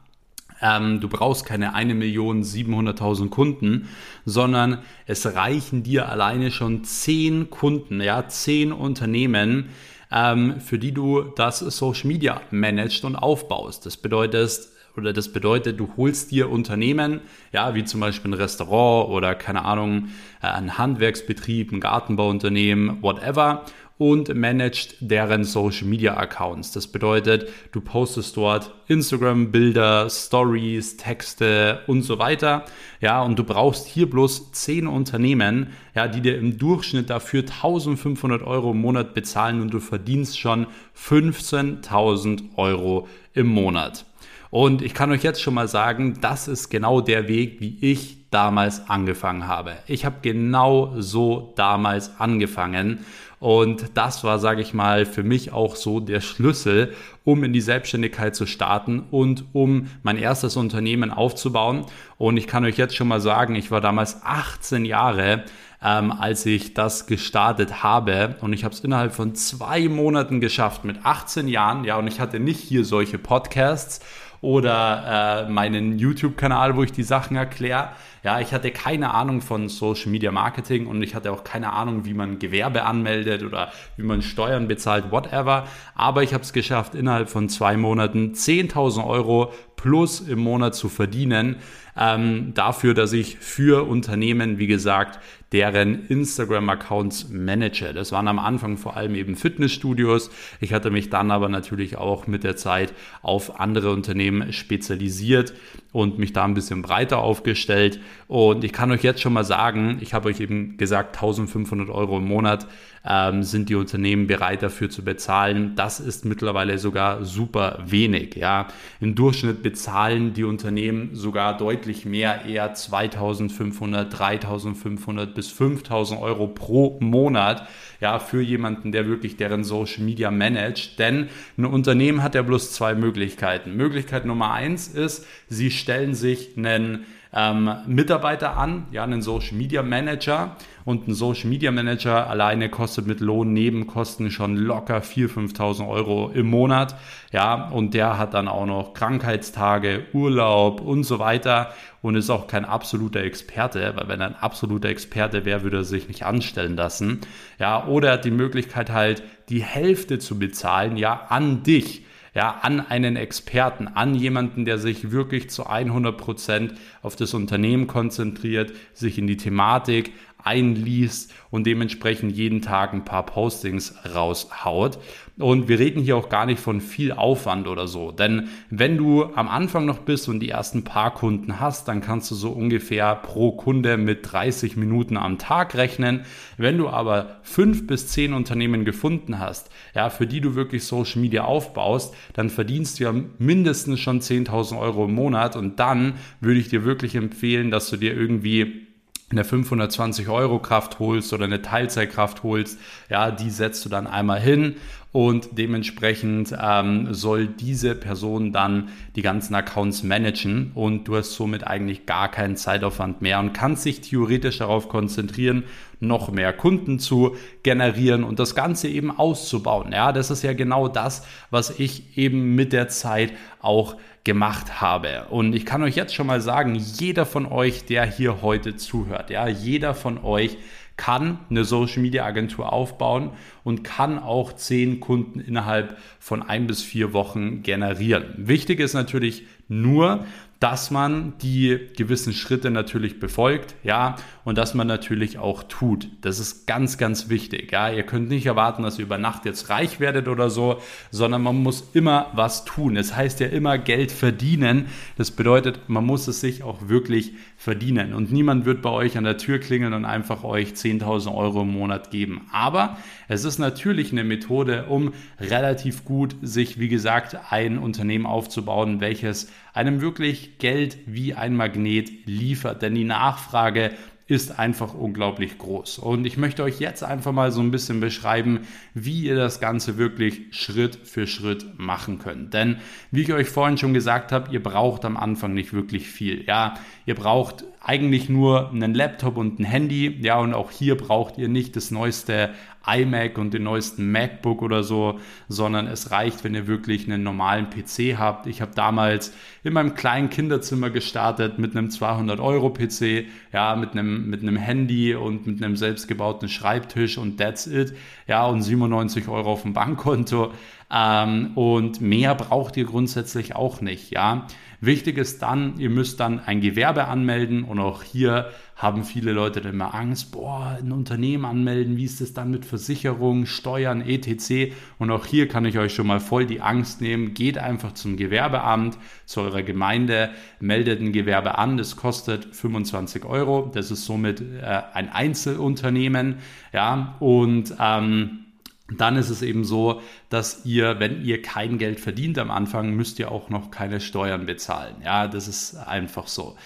ähm, 0.63 1.01
du 1.01 1.09
brauchst 1.09 1.45
keine 1.45 1.75
1.700.000 1.75 3.29
Kunden, 3.29 3.89
sondern 4.25 4.79
es 5.05 5.27
reichen 5.27 5.83
dir 5.83 6.09
alleine 6.09 6.53
schon 6.53 6.85
10 6.85 7.51
Kunden, 7.51 8.01
ja, 8.01 8.29
10 8.29 8.71
Unternehmen, 8.71 9.71
ähm, 10.13 10.61
für 10.61 10.79
die 10.79 10.93
du 10.93 11.23
das 11.23 11.59
Social 11.59 12.07
Media 12.07 12.41
managst 12.53 13.05
und 13.05 13.17
aufbaust. 13.17 13.85
Das 13.85 13.97
bedeutet, 13.97 14.61
oder 14.97 15.13
das 15.13 15.33
bedeutet, 15.33 15.81
du 15.81 15.91
holst 15.97 16.31
dir 16.31 16.51
Unternehmen, 16.51 17.21
ja, 17.53 17.75
wie 17.75 17.85
zum 17.85 18.01
Beispiel 18.01 18.31
ein 18.31 18.35
Restaurant 18.35 19.11
oder 19.11 19.35
keine 19.35 19.65
Ahnung, 19.65 20.09
äh, 20.43 20.47
ein 20.47 20.79
Handwerksbetrieb, 20.79 21.73
ein 21.73 21.81
Gartenbauunternehmen, 21.81 23.03
whatever 23.03 23.65
und 23.99 24.35
managt 24.35 24.97
deren 25.01 25.45
Social 25.45 25.87
Media 25.87 26.17
Accounts. 26.17 26.73
Das 26.73 26.87
bedeutet, 26.87 27.49
du 27.73 27.81
postest 27.81 28.37
dort 28.37 28.75
Instagram 28.89 29.51
Bilder, 29.51 30.11
Stories, 30.11 30.97
Texte 30.99 31.81
und 31.87 32.03
so 32.03 32.19
weiter. 32.19 32.65
Ja, 33.01 33.23
und 33.23 33.39
du 33.39 33.45
brauchst 33.45 33.87
hier 33.87 34.09
bloß 34.09 34.53
10 34.53 34.87
Unternehmen, 34.87 35.69
ja, 35.95 36.09
die 36.09 36.21
dir 36.21 36.37
im 36.37 36.59
Durchschnitt 36.59 37.09
dafür 37.09 37.41
1500 37.41 38.43
Euro 38.43 38.73
im 38.73 38.81
Monat 38.81 39.15
bezahlen 39.15 39.63
und 39.63 39.73
du 39.73 39.81
verdienst 39.81 40.39
schon 40.39 40.67
15.000 40.95 42.57
Euro 42.57 43.09
im 43.33 43.47
Monat. 43.47 44.05
Und 44.51 44.83
ich 44.83 44.95
kann 44.95 45.11
euch 45.11 45.23
jetzt 45.23 45.43
schon 45.43 45.55
mal 45.55 45.69
sagen, 45.69 46.19
das 46.21 46.49
ist 46.49 46.69
genau 46.69 47.01
der 47.01 47.29
Weg, 47.29 47.61
wie 47.61 47.79
ich 47.81 48.31
damals 48.31 48.89
angefangen 48.89 49.47
habe. 49.47 49.77
Ich 49.87 50.05
habe 50.05 50.17
genau 50.23 50.95
so 50.99 51.53
damals 51.57 52.19
angefangen 52.21 53.05
und 53.39 53.91
das 53.95 54.25
war, 54.25 54.39
sage 54.39 54.63
ich 54.63 54.73
mal, 54.73 55.05
für 55.05 55.23
mich 55.23 55.53
auch 55.53 55.77
so 55.77 56.01
der 56.01 56.21
Schlüssel, 56.21 56.95
um 57.25 57.45
in 57.45 57.53
die 57.53 57.61
Selbstständigkeit 57.61 58.35
zu 58.35 58.47
starten 58.47 59.05
und 59.11 59.45
um 59.53 59.89
mein 60.03 60.17
erstes 60.17 60.57
Unternehmen 60.57 61.11
aufzubauen. 61.11 61.85
Und 62.17 62.39
ich 62.39 62.47
kann 62.47 62.65
euch 62.65 62.79
jetzt 62.79 62.97
schon 62.97 63.09
mal 63.09 63.21
sagen, 63.21 63.55
ich 63.55 63.71
war 63.71 63.83
damals 63.83 64.23
18 64.25 64.87
Jahre, 64.87 65.45
ähm, 65.83 66.13
als 66.13 66.47
ich 66.47 66.73
das 66.73 67.07
gestartet 67.07 67.83
habe. 67.83 68.37
Und 68.41 68.55
ich 68.55 68.65
habe 68.65 68.75
es 68.75 68.81
innerhalb 68.81 69.15
von 69.15 69.35
zwei 69.35 69.87
Monaten 69.89 70.41
geschafft, 70.41 70.87
mit 70.87 71.05
18 71.05 71.47
Jahren. 71.47 71.85
Ja, 71.85 71.99
und 71.99 72.07
ich 72.07 72.21
hatte 72.21 72.41
nicht 72.41 72.61
hier 72.61 72.87
solche 72.87 73.19
Podcasts 73.19 74.01
oder 74.41 75.47
äh, 75.47 75.51
meinen 75.51 75.99
YouTube-Kanal, 75.99 76.77
wo 76.77 76.83
ich 76.83 76.93
die 76.93 77.03
Sachen 77.03 77.37
erkläre. 77.37 77.91
Ja, 78.23 78.41
ich 78.41 78.53
hatte 78.53 78.71
keine 78.71 79.15
Ahnung 79.15 79.41
von 79.41 79.69
Social 79.69 80.11
Media 80.11 80.33
Marketing 80.33 80.87
und 80.87 81.03
ich 81.03 81.15
hatte 81.15 81.33
auch 81.33 81.45
keine 81.45 81.73
Ahnung, 81.73 82.05
wie 82.05 82.15
man 82.15 82.39
Gewerbe 82.39 82.85
anmeldet 82.85 83.43
oder 83.43 83.71
wie 83.97 84.03
man 84.03 84.23
Steuern 84.23 84.69
bezahlt, 84.69 85.11
whatever. 85.11 85.67
Aber 85.95 86.23
ich 86.23 86.35
habe 86.35 86.43
es 86.43 86.53
geschafft, 86.53 86.95
innerhalb 86.95 87.29
von 87.29 87.49
zwei 87.49 87.77
Monaten 87.77 88.33
10.000 88.33 89.07
Euro 89.07 89.53
plus 89.77 90.21
im 90.21 90.41
Monat 90.41 90.75
zu 90.75 90.89
verdienen 90.89 91.57
ähm, 91.99 92.53
dafür, 92.55 92.95
dass 92.95 93.13
ich 93.13 93.39
für 93.39 93.87
Unternehmen, 93.89 94.59
wie 94.59 94.67
gesagt, 94.67 95.19
deren 95.53 96.07
Instagram-Accounts 96.07 97.29
manage. 97.31 97.93
Das 97.95 98.11
waren 98.11 98.27
am 98.27 98.39
Anfang 98.39 98.77
vor 98.77 98.97
allem 98.97 99.15
eben 99.15 99.37
Fitnessstudios. 99.37 100.31
Ich 100.61 100.73
hatte 100.73 100.91
mich 100.91 101.09
dann 101.09 101.31
aber 101.31 101.49
natürlich 101.49 101.97
auch 101.97 102.27
mit 102.27 102.43
der 102.43 102.57
Zeit 102.57 102.93
auf 103.23 103.61
andere 103.61 103.93
Unternehmen 103.93 104.53
spezialisiert 104.53 105.55
und 105.93 106.19
mich 106.19 106.33
da 106.33 106.45
ein 106.45 106.55
bisschen 106.55 106.83
breiter 106.83 107.19
aufgestellt. 107.19 108.01
Und 108.27 108.65
ich 108.65 108.73
kann 108.73 108.91
euch 108.91 109.05
jetzt 109.05 109.21
schon 109.21 109.33
mal 109.33 109.45
sagen, 109.45 109.99
ich 110.01 110.15
habe 110.15 110.29
euch 110.29 110.41
eben 110.41 110.77
gesagt, 110.79 111.17
1500 111.17 111.91
Euro 111.91 112.19
im 112.19 112.27
Monat 112.27 112.67
ähm, 113.09 113.43
sind 113.43 113.69
die 113.69 113.75
Unternehmen 113.75 114.27
bereit 114.27 114.63
dafür 114.63 114.91
zu 114.91 115.05
bezahlen. 115.05 115.75
Das 115.77 116.01
ist 116.01 116.25
mittlerweile 116.25 116.79
sogar 116.79 117.25
super 117.25 117.79
wenig. 117.87 118.35
Ja. 118.35 118.69
Im 119.01 119.15
Durchschnitt 119.15 119.63
bezahlen 119.63 120.35
die 120.35 120.45
Unternehmen 120.45 121.11
sogar 121.15 121.57
deutlich 121.57 122.05
mehr, 122.05 122.45
eher 122.45 122.75
2500, 122.75 124.19
3500 124.19 125.35
bis 125.35 125.51
5000 125.51 126.21
Euro 126.21 126.49
pro 126.49 126.99
Monat 127.01 127.69
ja, 128.01 128.19
für 128.19 128.43
jemanden, 128.43 128.93
der 128.93 129.07
wirklich 129.07 129.37
deren 129.37 129.65
Social 129.65 130.03
Media 130.03 130.31
managt. 130.31 130.99
Denn 130.99 131.29
ein 131.57 131.65
Unternehmen 131.65 132.23
hat 132.23 132.35
ja 132.35 132.43
bloß 132.43 132.73
zwei 132.73 132.95
Möglichkeiten. 132.95 133.77
Möglichkeit 133.77 134.27
Nummer 134.27 134.53
eins 134.53 134.89
ist, 134.89 135.27
sie 135.49 135.71
stellen 135.71 136.15
sich 136.15 136.57
einen 136.57 137.07
ähm, 137.33 137.71
Mitarbeiter 137.87 138.57
an, 138.57 138.87
ja, 138.91 139.05
einen 139.05 139.23
Social 139.23 139.57
Media 139.57 139.83
Manager. 139.83 140.57
Und 140.85 141.09
ein 141.09 141.15
Social 141.15 141.51
Media 141.51 141.73
Manager 141.73 142.31
alleine 142.31 142.69
kostet 142.69 143.07
mit 143.07 143.21
Lohnnebenkosten 143.21 144.31
schon 144.31 144.57
locker 144.57 144.99
4.000, 144.99 145.57
5.000 145.57 145.89
Euro 145.89 146.31
im 146.33 146.47
Monat. 146.47 146.95
Ja, 147.33 147.69
und 147.71 147.93
der 147.93 148.19
hat 148.19 148.35
dann 148.35 148.47
auch 148.47 148.67
noch 148.67 148.95
Krankheitstage, 148.95 150.07
Urlaub 150.13 150.81
und 150.81 151.03
so 151.03 151.19
weiter 151.19 151.73
und 152.03 152.15
ist 152.15 152.31
auch 152.31 152.47
kein 152.47 152.65
absoluter 152.65 153.21
Experte, 153.21 153.93
weil 153.97 154.07
wenn 154.07 154.21
er 154.21 154.29
ein 154.29 154.37
absoluter 154.37 154.89
Experte 154.89 155.45
wäre, 155.45 155.65
würde 155.65 155.79
er 155.79 155.85
sich 155.85 156.07
nicht 156.07 156.25
anstellen 156.25 156.77
lassen. 156.77 157.21
Ja, 157.59 157.85
oder 157.87 158.09
er 158.09 158.15
hat 158.15 158.25
die 158.25 158.31
Möglichkeit 158.31 158.93
halt, 158.93 159.25
die 159.49 159.63
Hälfte 159.63 160.21
zu 160.21 160.39
bezahlen, 160.39 160.97
ja, 160.97 161.27
an 161.29 161.65
dich 161.65 162.06
ja, 162.37 162.59
an 162.61 162.81
einen 162.81 163.17
Experten, 163.17 163.89
an 163.89 164.15
jemanden, 164.15 164.67
der 164.67 164.77
sich 164.77 165.11
wirklich 165.11 165.49
zu 165.49 165.67
100 165.67 166.19
Prozent 166.19 166.75
auf 167.01 167.17
das 167.17 167.33
Unternehmen 167.33 167.87
konzentriert, 167.87 168.75
sich 168.93 169.17
in 169.17 169.27
die 169.27 169.39
Thematik 169.39 170.13
einliest 170.47 171.33
und 171.51 171.67
dementsprechend 171.67 172.33
jeden 172.37 172.63
Tag 172.63 172.93
ein 172.93 173.05
paar 173.05 173.27
Postings 173.27 173.95
raushaut. 174.15 174.99
Und 175.39 175.69
wir 175.69 175.79
reden 175.79 176.01
hier 176.03 176.17
auch 176.17 176.31
gar 176.31 176.47
nicht 176.47 176.61
von 176.61 176.81
viel 176.81 177.13
Aufwand 177.13 177.69
oder 177.69 177.87
so. 177.89 178.11
Denn 178.11 178.49
wenn 178.71 178.97
du 178.97 179.25
am 179.35 179.49
Anfang 179.49 179.85
noch 179.85 179.99
bist 179.99 180.31
und 180.31 180.41
die 180.41 180.49
ersten 180.49 180.83
paar 180.83 181.13
Kunden 181.13 181.61
hast, 181.61 181.89
dann 181.89 182.01
kannst 182.01 182.31
du 182.31 182.35
so 182.35 182.51
ungefähr 182.53 183.15
pro 183.17 183.53
Kunde 183.53 183.99
mit 183.99 184.33
30 184.33 184.79
Minuten 184.79 185.19
am 185.19 185.37
Tag 185.37 185.75
rechnen. 185.75 186.25
Wenn 186.57 186.79
du 186.79 186.89
aber 186.89 187.41
fünf 187.43 187.87
bis 187.87 188.09
zehn 188.09 188.33
Unternehmen 188.33 188.87
gefunden 188.87 189.39
hast, 189.39 189.69
ja, 189.95 190.09
für 190.09 190.27
die 190.27 190.41
du 190.41 190.55
wirklich 190.55 190.85
Social 190.85 191.21
Media 191.21 191.45
aufbaust, 191.45 192.15
dann 192.33 192.49
verdienst 192.49 192.99
du 192.99 193.05
ja 193.05 193.15
mindestens 193.39 194.01
schon 194.01 194.21
10.000 194.21 194.79
Euro 194.79 195.05
im 195.05 195.15
Monat. 195.15 195.55
Und 195.55 195.79
dann 195.81 196.15
würde 196.41 196.61
ich 196.61 196.69
dir 196.69 196.85
wirklich 196.85 197.15
empfehlen, 197.15 197.71
dass 197.71 197.91
du 197.91 197.99
dir 197.99 198.15
irgendwie 198.15 198.86
eine 199.31 199.45
520 199.45 200.29
Euro 200.29 200.61
Kraft 200.61 200.99
holst 200.99 201.33
oder 201.33 201.45
eine 201.45 201.63
Teilzeitkraft 201.63 202.43
holst, 202.43 202.79
ja, 203.11 203.31
die 203.31 203.51
setzt 203.51 203.85
du 203.85 203.89
dann 203.89 204.07
einmal 204.07 204.41
hin 204.41 204.77
und 205.17 205.57
dementsprechend 205.57 206.55
ähm, 206.61 207.15
soll 207.15 207.47
diese 207.47 207.95
Person 207.95 208.53
dann 208.53 208.91
die 209.17 209.23
ganzen 209.23 209.55
Accounts 209.55 210.03
managen 210.03 210.73
und 210.75 211.09
du 211.09 211.17
hast 211.17 211.33
somit 211.33 211.67
eigentlich 211.67 212.05
gar 212.05 212.31
keinen 212.31 212.57
Zeitaufwand 212.57 213.23
mehr 213.23 213.41
und 213.41 213.55
kannst 213.55 213.87
dich 213.87 214.03
theoretisch 214.03 214.59
darauf 214.59 214.91
konzentrieren, 214.91 215.65
noch 216.01 216.31
mehr 216.31 216.53
Kunden 216.53 216.99
zu 216.99 217.35
generieren 217.63 218.25
und 218.25 218.39
das 218.39 218.55
Ganze 218.55 218.89
eben 218.89 219.11
auszubauen. 219.11 219.91
Ja, 219.93 220.13
das 220.13 220.31
ist 220.31 220.43
ja 220.43 220.53
genau 220.53 220.87
das, 220.87 221.27
was 221.51 221.81
ich 221.81 222.19
eben 222.19 222.55
mit 222.55 222.75
der 222.75 222.89
Zeit 222.89 223.33
auch 223.61 223.97
gemacht 224.27 224.81
habe. 224.81 225.27
Und 225.31 225.55
ich 225.55 225.65
kann 225.65 225.83
euch 225.85 225.95
jetzt 225.95 226.15
schon 226.15 226.27
mal 226.27 226.41
sagen, 226.41 226.75
jeder 226.75 227.25
von 227.25 227.47
euch, 227.47 227.87
der 227.87 228.05
hier 228.05 228.43
heute 228.43 228.77
zuhört, 228.77 229.31
ja, 229.31 229.47
jeder 229.47 229.95
von 229.95 230.19
euch 230.19 230.59
kann 230.97 231.39
eine 231.49 231.65
Social 231.65 232.03
Media 232.03 232.25
Agentur 232.25 232.73
aufbauen 232.73 233.31
und 233.65 233.85
kann 233.85 234.19
auch 234.19 234.53
zehn 234.53 234.99
Kunden 234.99 235.39
innerhalb 235.41 235.99
von 236.19 236.43
ein 236.43 236.67
bis 236.67 236.83
vier 236.83 237.13
Wochen 237.13 237.63
generieren. 237.63 238.35
Wichtig 238.37 238.81
ist 238.81 238.95
natürlich 238.95 239.47
nur, 239.69 240.25
dass 240.61 240.91
man 240.91 241.35
die 241.43 241.79
gewissen 241.97 242.33
Schritte 242.33 242.71
natürlich 242.71 243.21
befolgt, 243.21 243.75
ja, 243.83 244.17
und 244.45 244.57
dass 244.57 244.75
man 244.75 244.87
natürlich 244.87 245.39
auch 245.39 245.65
tut. 245.65 246.09
Das 246.23 246.39
ist 246.39 246.67
ganz, 246.67 246.99
ganz 246.99 247.29
wichtig, 247.29 247.73
ja. 247.73 247.91
Ihr 247.91 248.05
könnt 248.05 248.29
nicht 248.29 248.47
erwarten, 248.47 248.83
dass 248.83 248.99
ihr 248.99 249.05
über 249.05 249.19
Nacht 249.19 249.45
jetzt 249.45 249.69
reich 249.71 250.01
werdet 250.01 250.29
oder 250.29 250.49
so, 250.49 250.79
sondern 251.11 251.43
man 251.43 251.57
muss 251.57 251.91
immer 251.93 252.31
was 252.33 252.65
tun. 252.65 252.97
Es 252.97 253.15
heißt 253.15 253.41
ja 253.41 253.49
immer 253.49 253.77
Geld 253.77 254.13
verdienen. 254.13 254.87
Das 255.19 255.31
bedeutet, 255.31 255.89
man 255.89 256.05
muss 256.05 256.29
es 256.29 256.41
sich 256.41 256.63
auch 256.63 256.89
wirklich 256.89 257.33
verdienen. 257.57 258.15
Und 258.15 258.33
niemand 258.33 258.65
wird 258.65 258.83
bei 258.83 258.91
euch 258.91 259.19
an 259.19 259.25
der 259.25 259.39
Tür 259.39 259.59
klingeln 259.59 259.93
und 259.93 260.05
einfach 260.05 260.45
euch 260.45 260.73
10.000 260.73 261.35
Euro 261.35 261.63
im 261.63 261.73
Monat 261.73 262.11
geben. 262.11 262.47
Aber 262.53 262.97
es 263.29 263.45
ist 263.45 263.59
natürlich 263.59 264.13
eine 264.13 264.25
Methode, 264.25 264.87
um 264.89 265.13
relativ 265.41 266.05
gut 266.05 266.37
sich, 266.43 266.79
wie 266.79 266.89
gesagt, 266.89 267.37
ein 267.51 267.79
Unternehmen 267.79 268.27
aufzubauen, 268.27 269.01
welches 269.01 269.51
einem 269.77 270.01
wirklich 270.01 270.59
Geld 270.59 270.99
wie 271.07 271.35
ein 271.35 271.55
Magnet 271.55 272.11
liefert. 272.27 272.83
Denn 272.83 272.95
die 272.95 273.05
Nachfrage 273.05 273.93
ist 274.29 274.59
einfach 274.59 274.95
unglaublich 274.95 275.57
groß. 275.59 275.99
Und 275.99 276.25
ich 276.25 276.37
möchte 276.37 276.65
euch 276.65 276.81
jetzt 276.81 277.05
einfach 277.05 277.31
mal 277.31 277.53
so 277.53 277.61
ein 277.61 277.71
bisschen 277.71 278.01
beschreiben, 278.01 278.61
wie 278.93 279.23
ihr 279.23 279.37
das 279.37 279.61
Ganze 279.61 279.99
wirklich 279.99 280.47
Schritt 280.51 280.97
für 280.97 281.29
Schritt 281.29 281.79
machen 281.79 282.19
könnt. 282.19 282.53
Denn 282.53 282.79
wie 283.13 283.23
ich 283.23 283.33
euch 283.33 283.49
vorhin 283.49 283.79
schon 283.79 283.95
gesagt 283.95 284.33
habe, 284.33 284.53
ihr 284.53 284.63
braucht 284.63 285.05
am 285.05 285.17
Anfang 285.17 285.55
nicht 285.55 285.73
wirklich 285.73 286.09
viel. 286.09 286.45
Ja, 286.45 286.75
ihr 287.05 287.15
braucht 287.15 287.65
eigentlich 287.87 288.29
nur 288.29 288.71
einen 288.71 288.95
Laptop 288.95 289.37
und 289.37 289.61
ein 289.61 289.65
Handy. 289.65 290.19
Ja, 290.21 290.41
und 290.41 290.55
auch 290.55 290.73
hier 290.73 290.97
braucht 290.97 291.39
ihr 291.39 291.49
nicht 291.49 291.77
das 291.77 291.93
neueste 291.93 292.51
iMac 292.85 293.39
und 293.39 293.55
den 293.55 293.63
neuesten 293.63 294.11
MacBook 294.11 294.61
oder 294.61 294.83
so, 294.83 295.21
sondern 295.49 295.87
es 295.87 296.11
reicht, 296.11 296.43
wenn 296.43 296.57
ihr 296.57 296.67
wirklich 296.67 297.07
einen 297.07 297.23
normalen 297.23 297.69
PC 297.71 298.19
habt. 298.19 298.49
Ich 298.49 298.61
habe 298.61 298.73
damals 298.75 299.33
in 299.63 299.73
meinem 299.73 299.95
kleinen 299.95 300.31
Kinderzimmer 300.31 300.91
gestartet 300.91 301.61
mit 301.61 301.77
einem 301.77 301.91
200 301.91 302.41
Euro 302.41 302.71
PC, 302.71 303.27
ja, 303.53 303.77
mit 303.77 303.93
einem, 303.93 304.31
mit 304.31 304.43
einem 304.43 304.57
Handy 304.57 305.15
und 305.15 305.47
mit 305.47 305.63
einem 305.63 305.77
selbstgebauten 305.77 306.49
Schreibtisch 306.49 307.19
und 307.19 307.39
that's 307.39 307.69
it. 307.69 307.95
Ja, 308.27 308.47
und 308.47 308.63
97 308.63 309.29
Euro 309.29 309.53
auf 309.53 309.63
dem 309.63 309.75
Bankkonto. 309.75 310.53
Ähm, 310.93 311.53
und 311.57 312.01
mehr 312.01 312.35
braucht 312.35 312.77
ihr 312.77 312.85
grundsätzlich 312.85 313.55
auch 313.55 313.81
nicht, 313.81 314.11
ja. 314.11 314.47
Wichtig 314.87 315.19
ist 315.19 315.43
dann, 315.43 315.81
ihr 315.81 315.91
müsst 315.91 316.21
dann 316.21 316.39
ein 316.39 316.61
Gewerbe 316.61 317.09
anmelden 317.09 317.65
und 317.65 317.81
auch 317.81 318.05
hier 318.05 318.53
haben 318.77 319.03
viele 319.03 319.33
Leute 319.33 319.61
dann 319.61 319.73
immer 319.73 319.95
Angst, 319.95 320.31
boah, 320.31 320.79
ein 320.79 320.93
Unternehmen 320.93 321.45
anmelden, 321.45 321.97
wie 321.97 322.05
ist 322.05 322.21
es 322.21 322.35
dann 322.35 322.53
mit 322.53 322.65
Versicherung, 322.65 323.47
Steuern, 323.47 324.01
etc. 324.01 324.73
Und 325.01 325.11
auch 325.11 325.27
hier 325.27 325.49
kann 325.49 325.65
ich 325.65 325.77
euch 325.77 325.93
schon 325.93 326.07
mal 326.07 326.21
voll 326.21 326.47
die 326.47 326.61
Angst 326.61 327.01
nehmen. 327.01 327.35
Geht 327.35 327.59
einfach 327.59 327.95
zum 327.95 328.17
Gewerbeamt, 328.17 328.97
zu 329.25 329.41
eurer 329.41 329.65
Gemeinde, 329.65 330.31
meldet 330.61 331.01
ein 331.01 331.13
Gewerbe 331.13 331.59
an, 331.59 331.79
das 331.79 331.97
kostet 331.97 332.55
25 332.55 333.25
Euro. 333.25 333.69
Das 333.75 333.91
ist 333.91 334.05
somit 334.05 334.41
äh, 334.41 334.83
ein 334.93 335.09
Einzelunternehmen, 335.09 336.37
ja, 336.73 337.17
und 337.19 337.75
ähm, 337.81 338.46
dann 338.89 339.17
ist 339.17 339.31
es 339.31 339.43
eben 339.43 339.65
so, 339.65 340.01
dass 340.29 340.65
ihr, 340.65 341.01
wenn 341.01 341.25
ihr 341.25 341.43
kein 341.43 341.79
Geld 341.79 341.99
verdient 341.99 342.39
am 342.39 342.51
Anfang, 342.51 342.91
müsst 342.95 343.19
ihr 343.19 343.31
auch 343.31 343.51
noch 343.51 343.71
keine 343.71 344.01
Steuern 344.01 344.47
bezahlen. 344.47 344.97
Ja, 345.05 345.27
das 345.27 345.49
ist 345.49 345.75
einfach 345.77 346.29
so. 346.29 346.57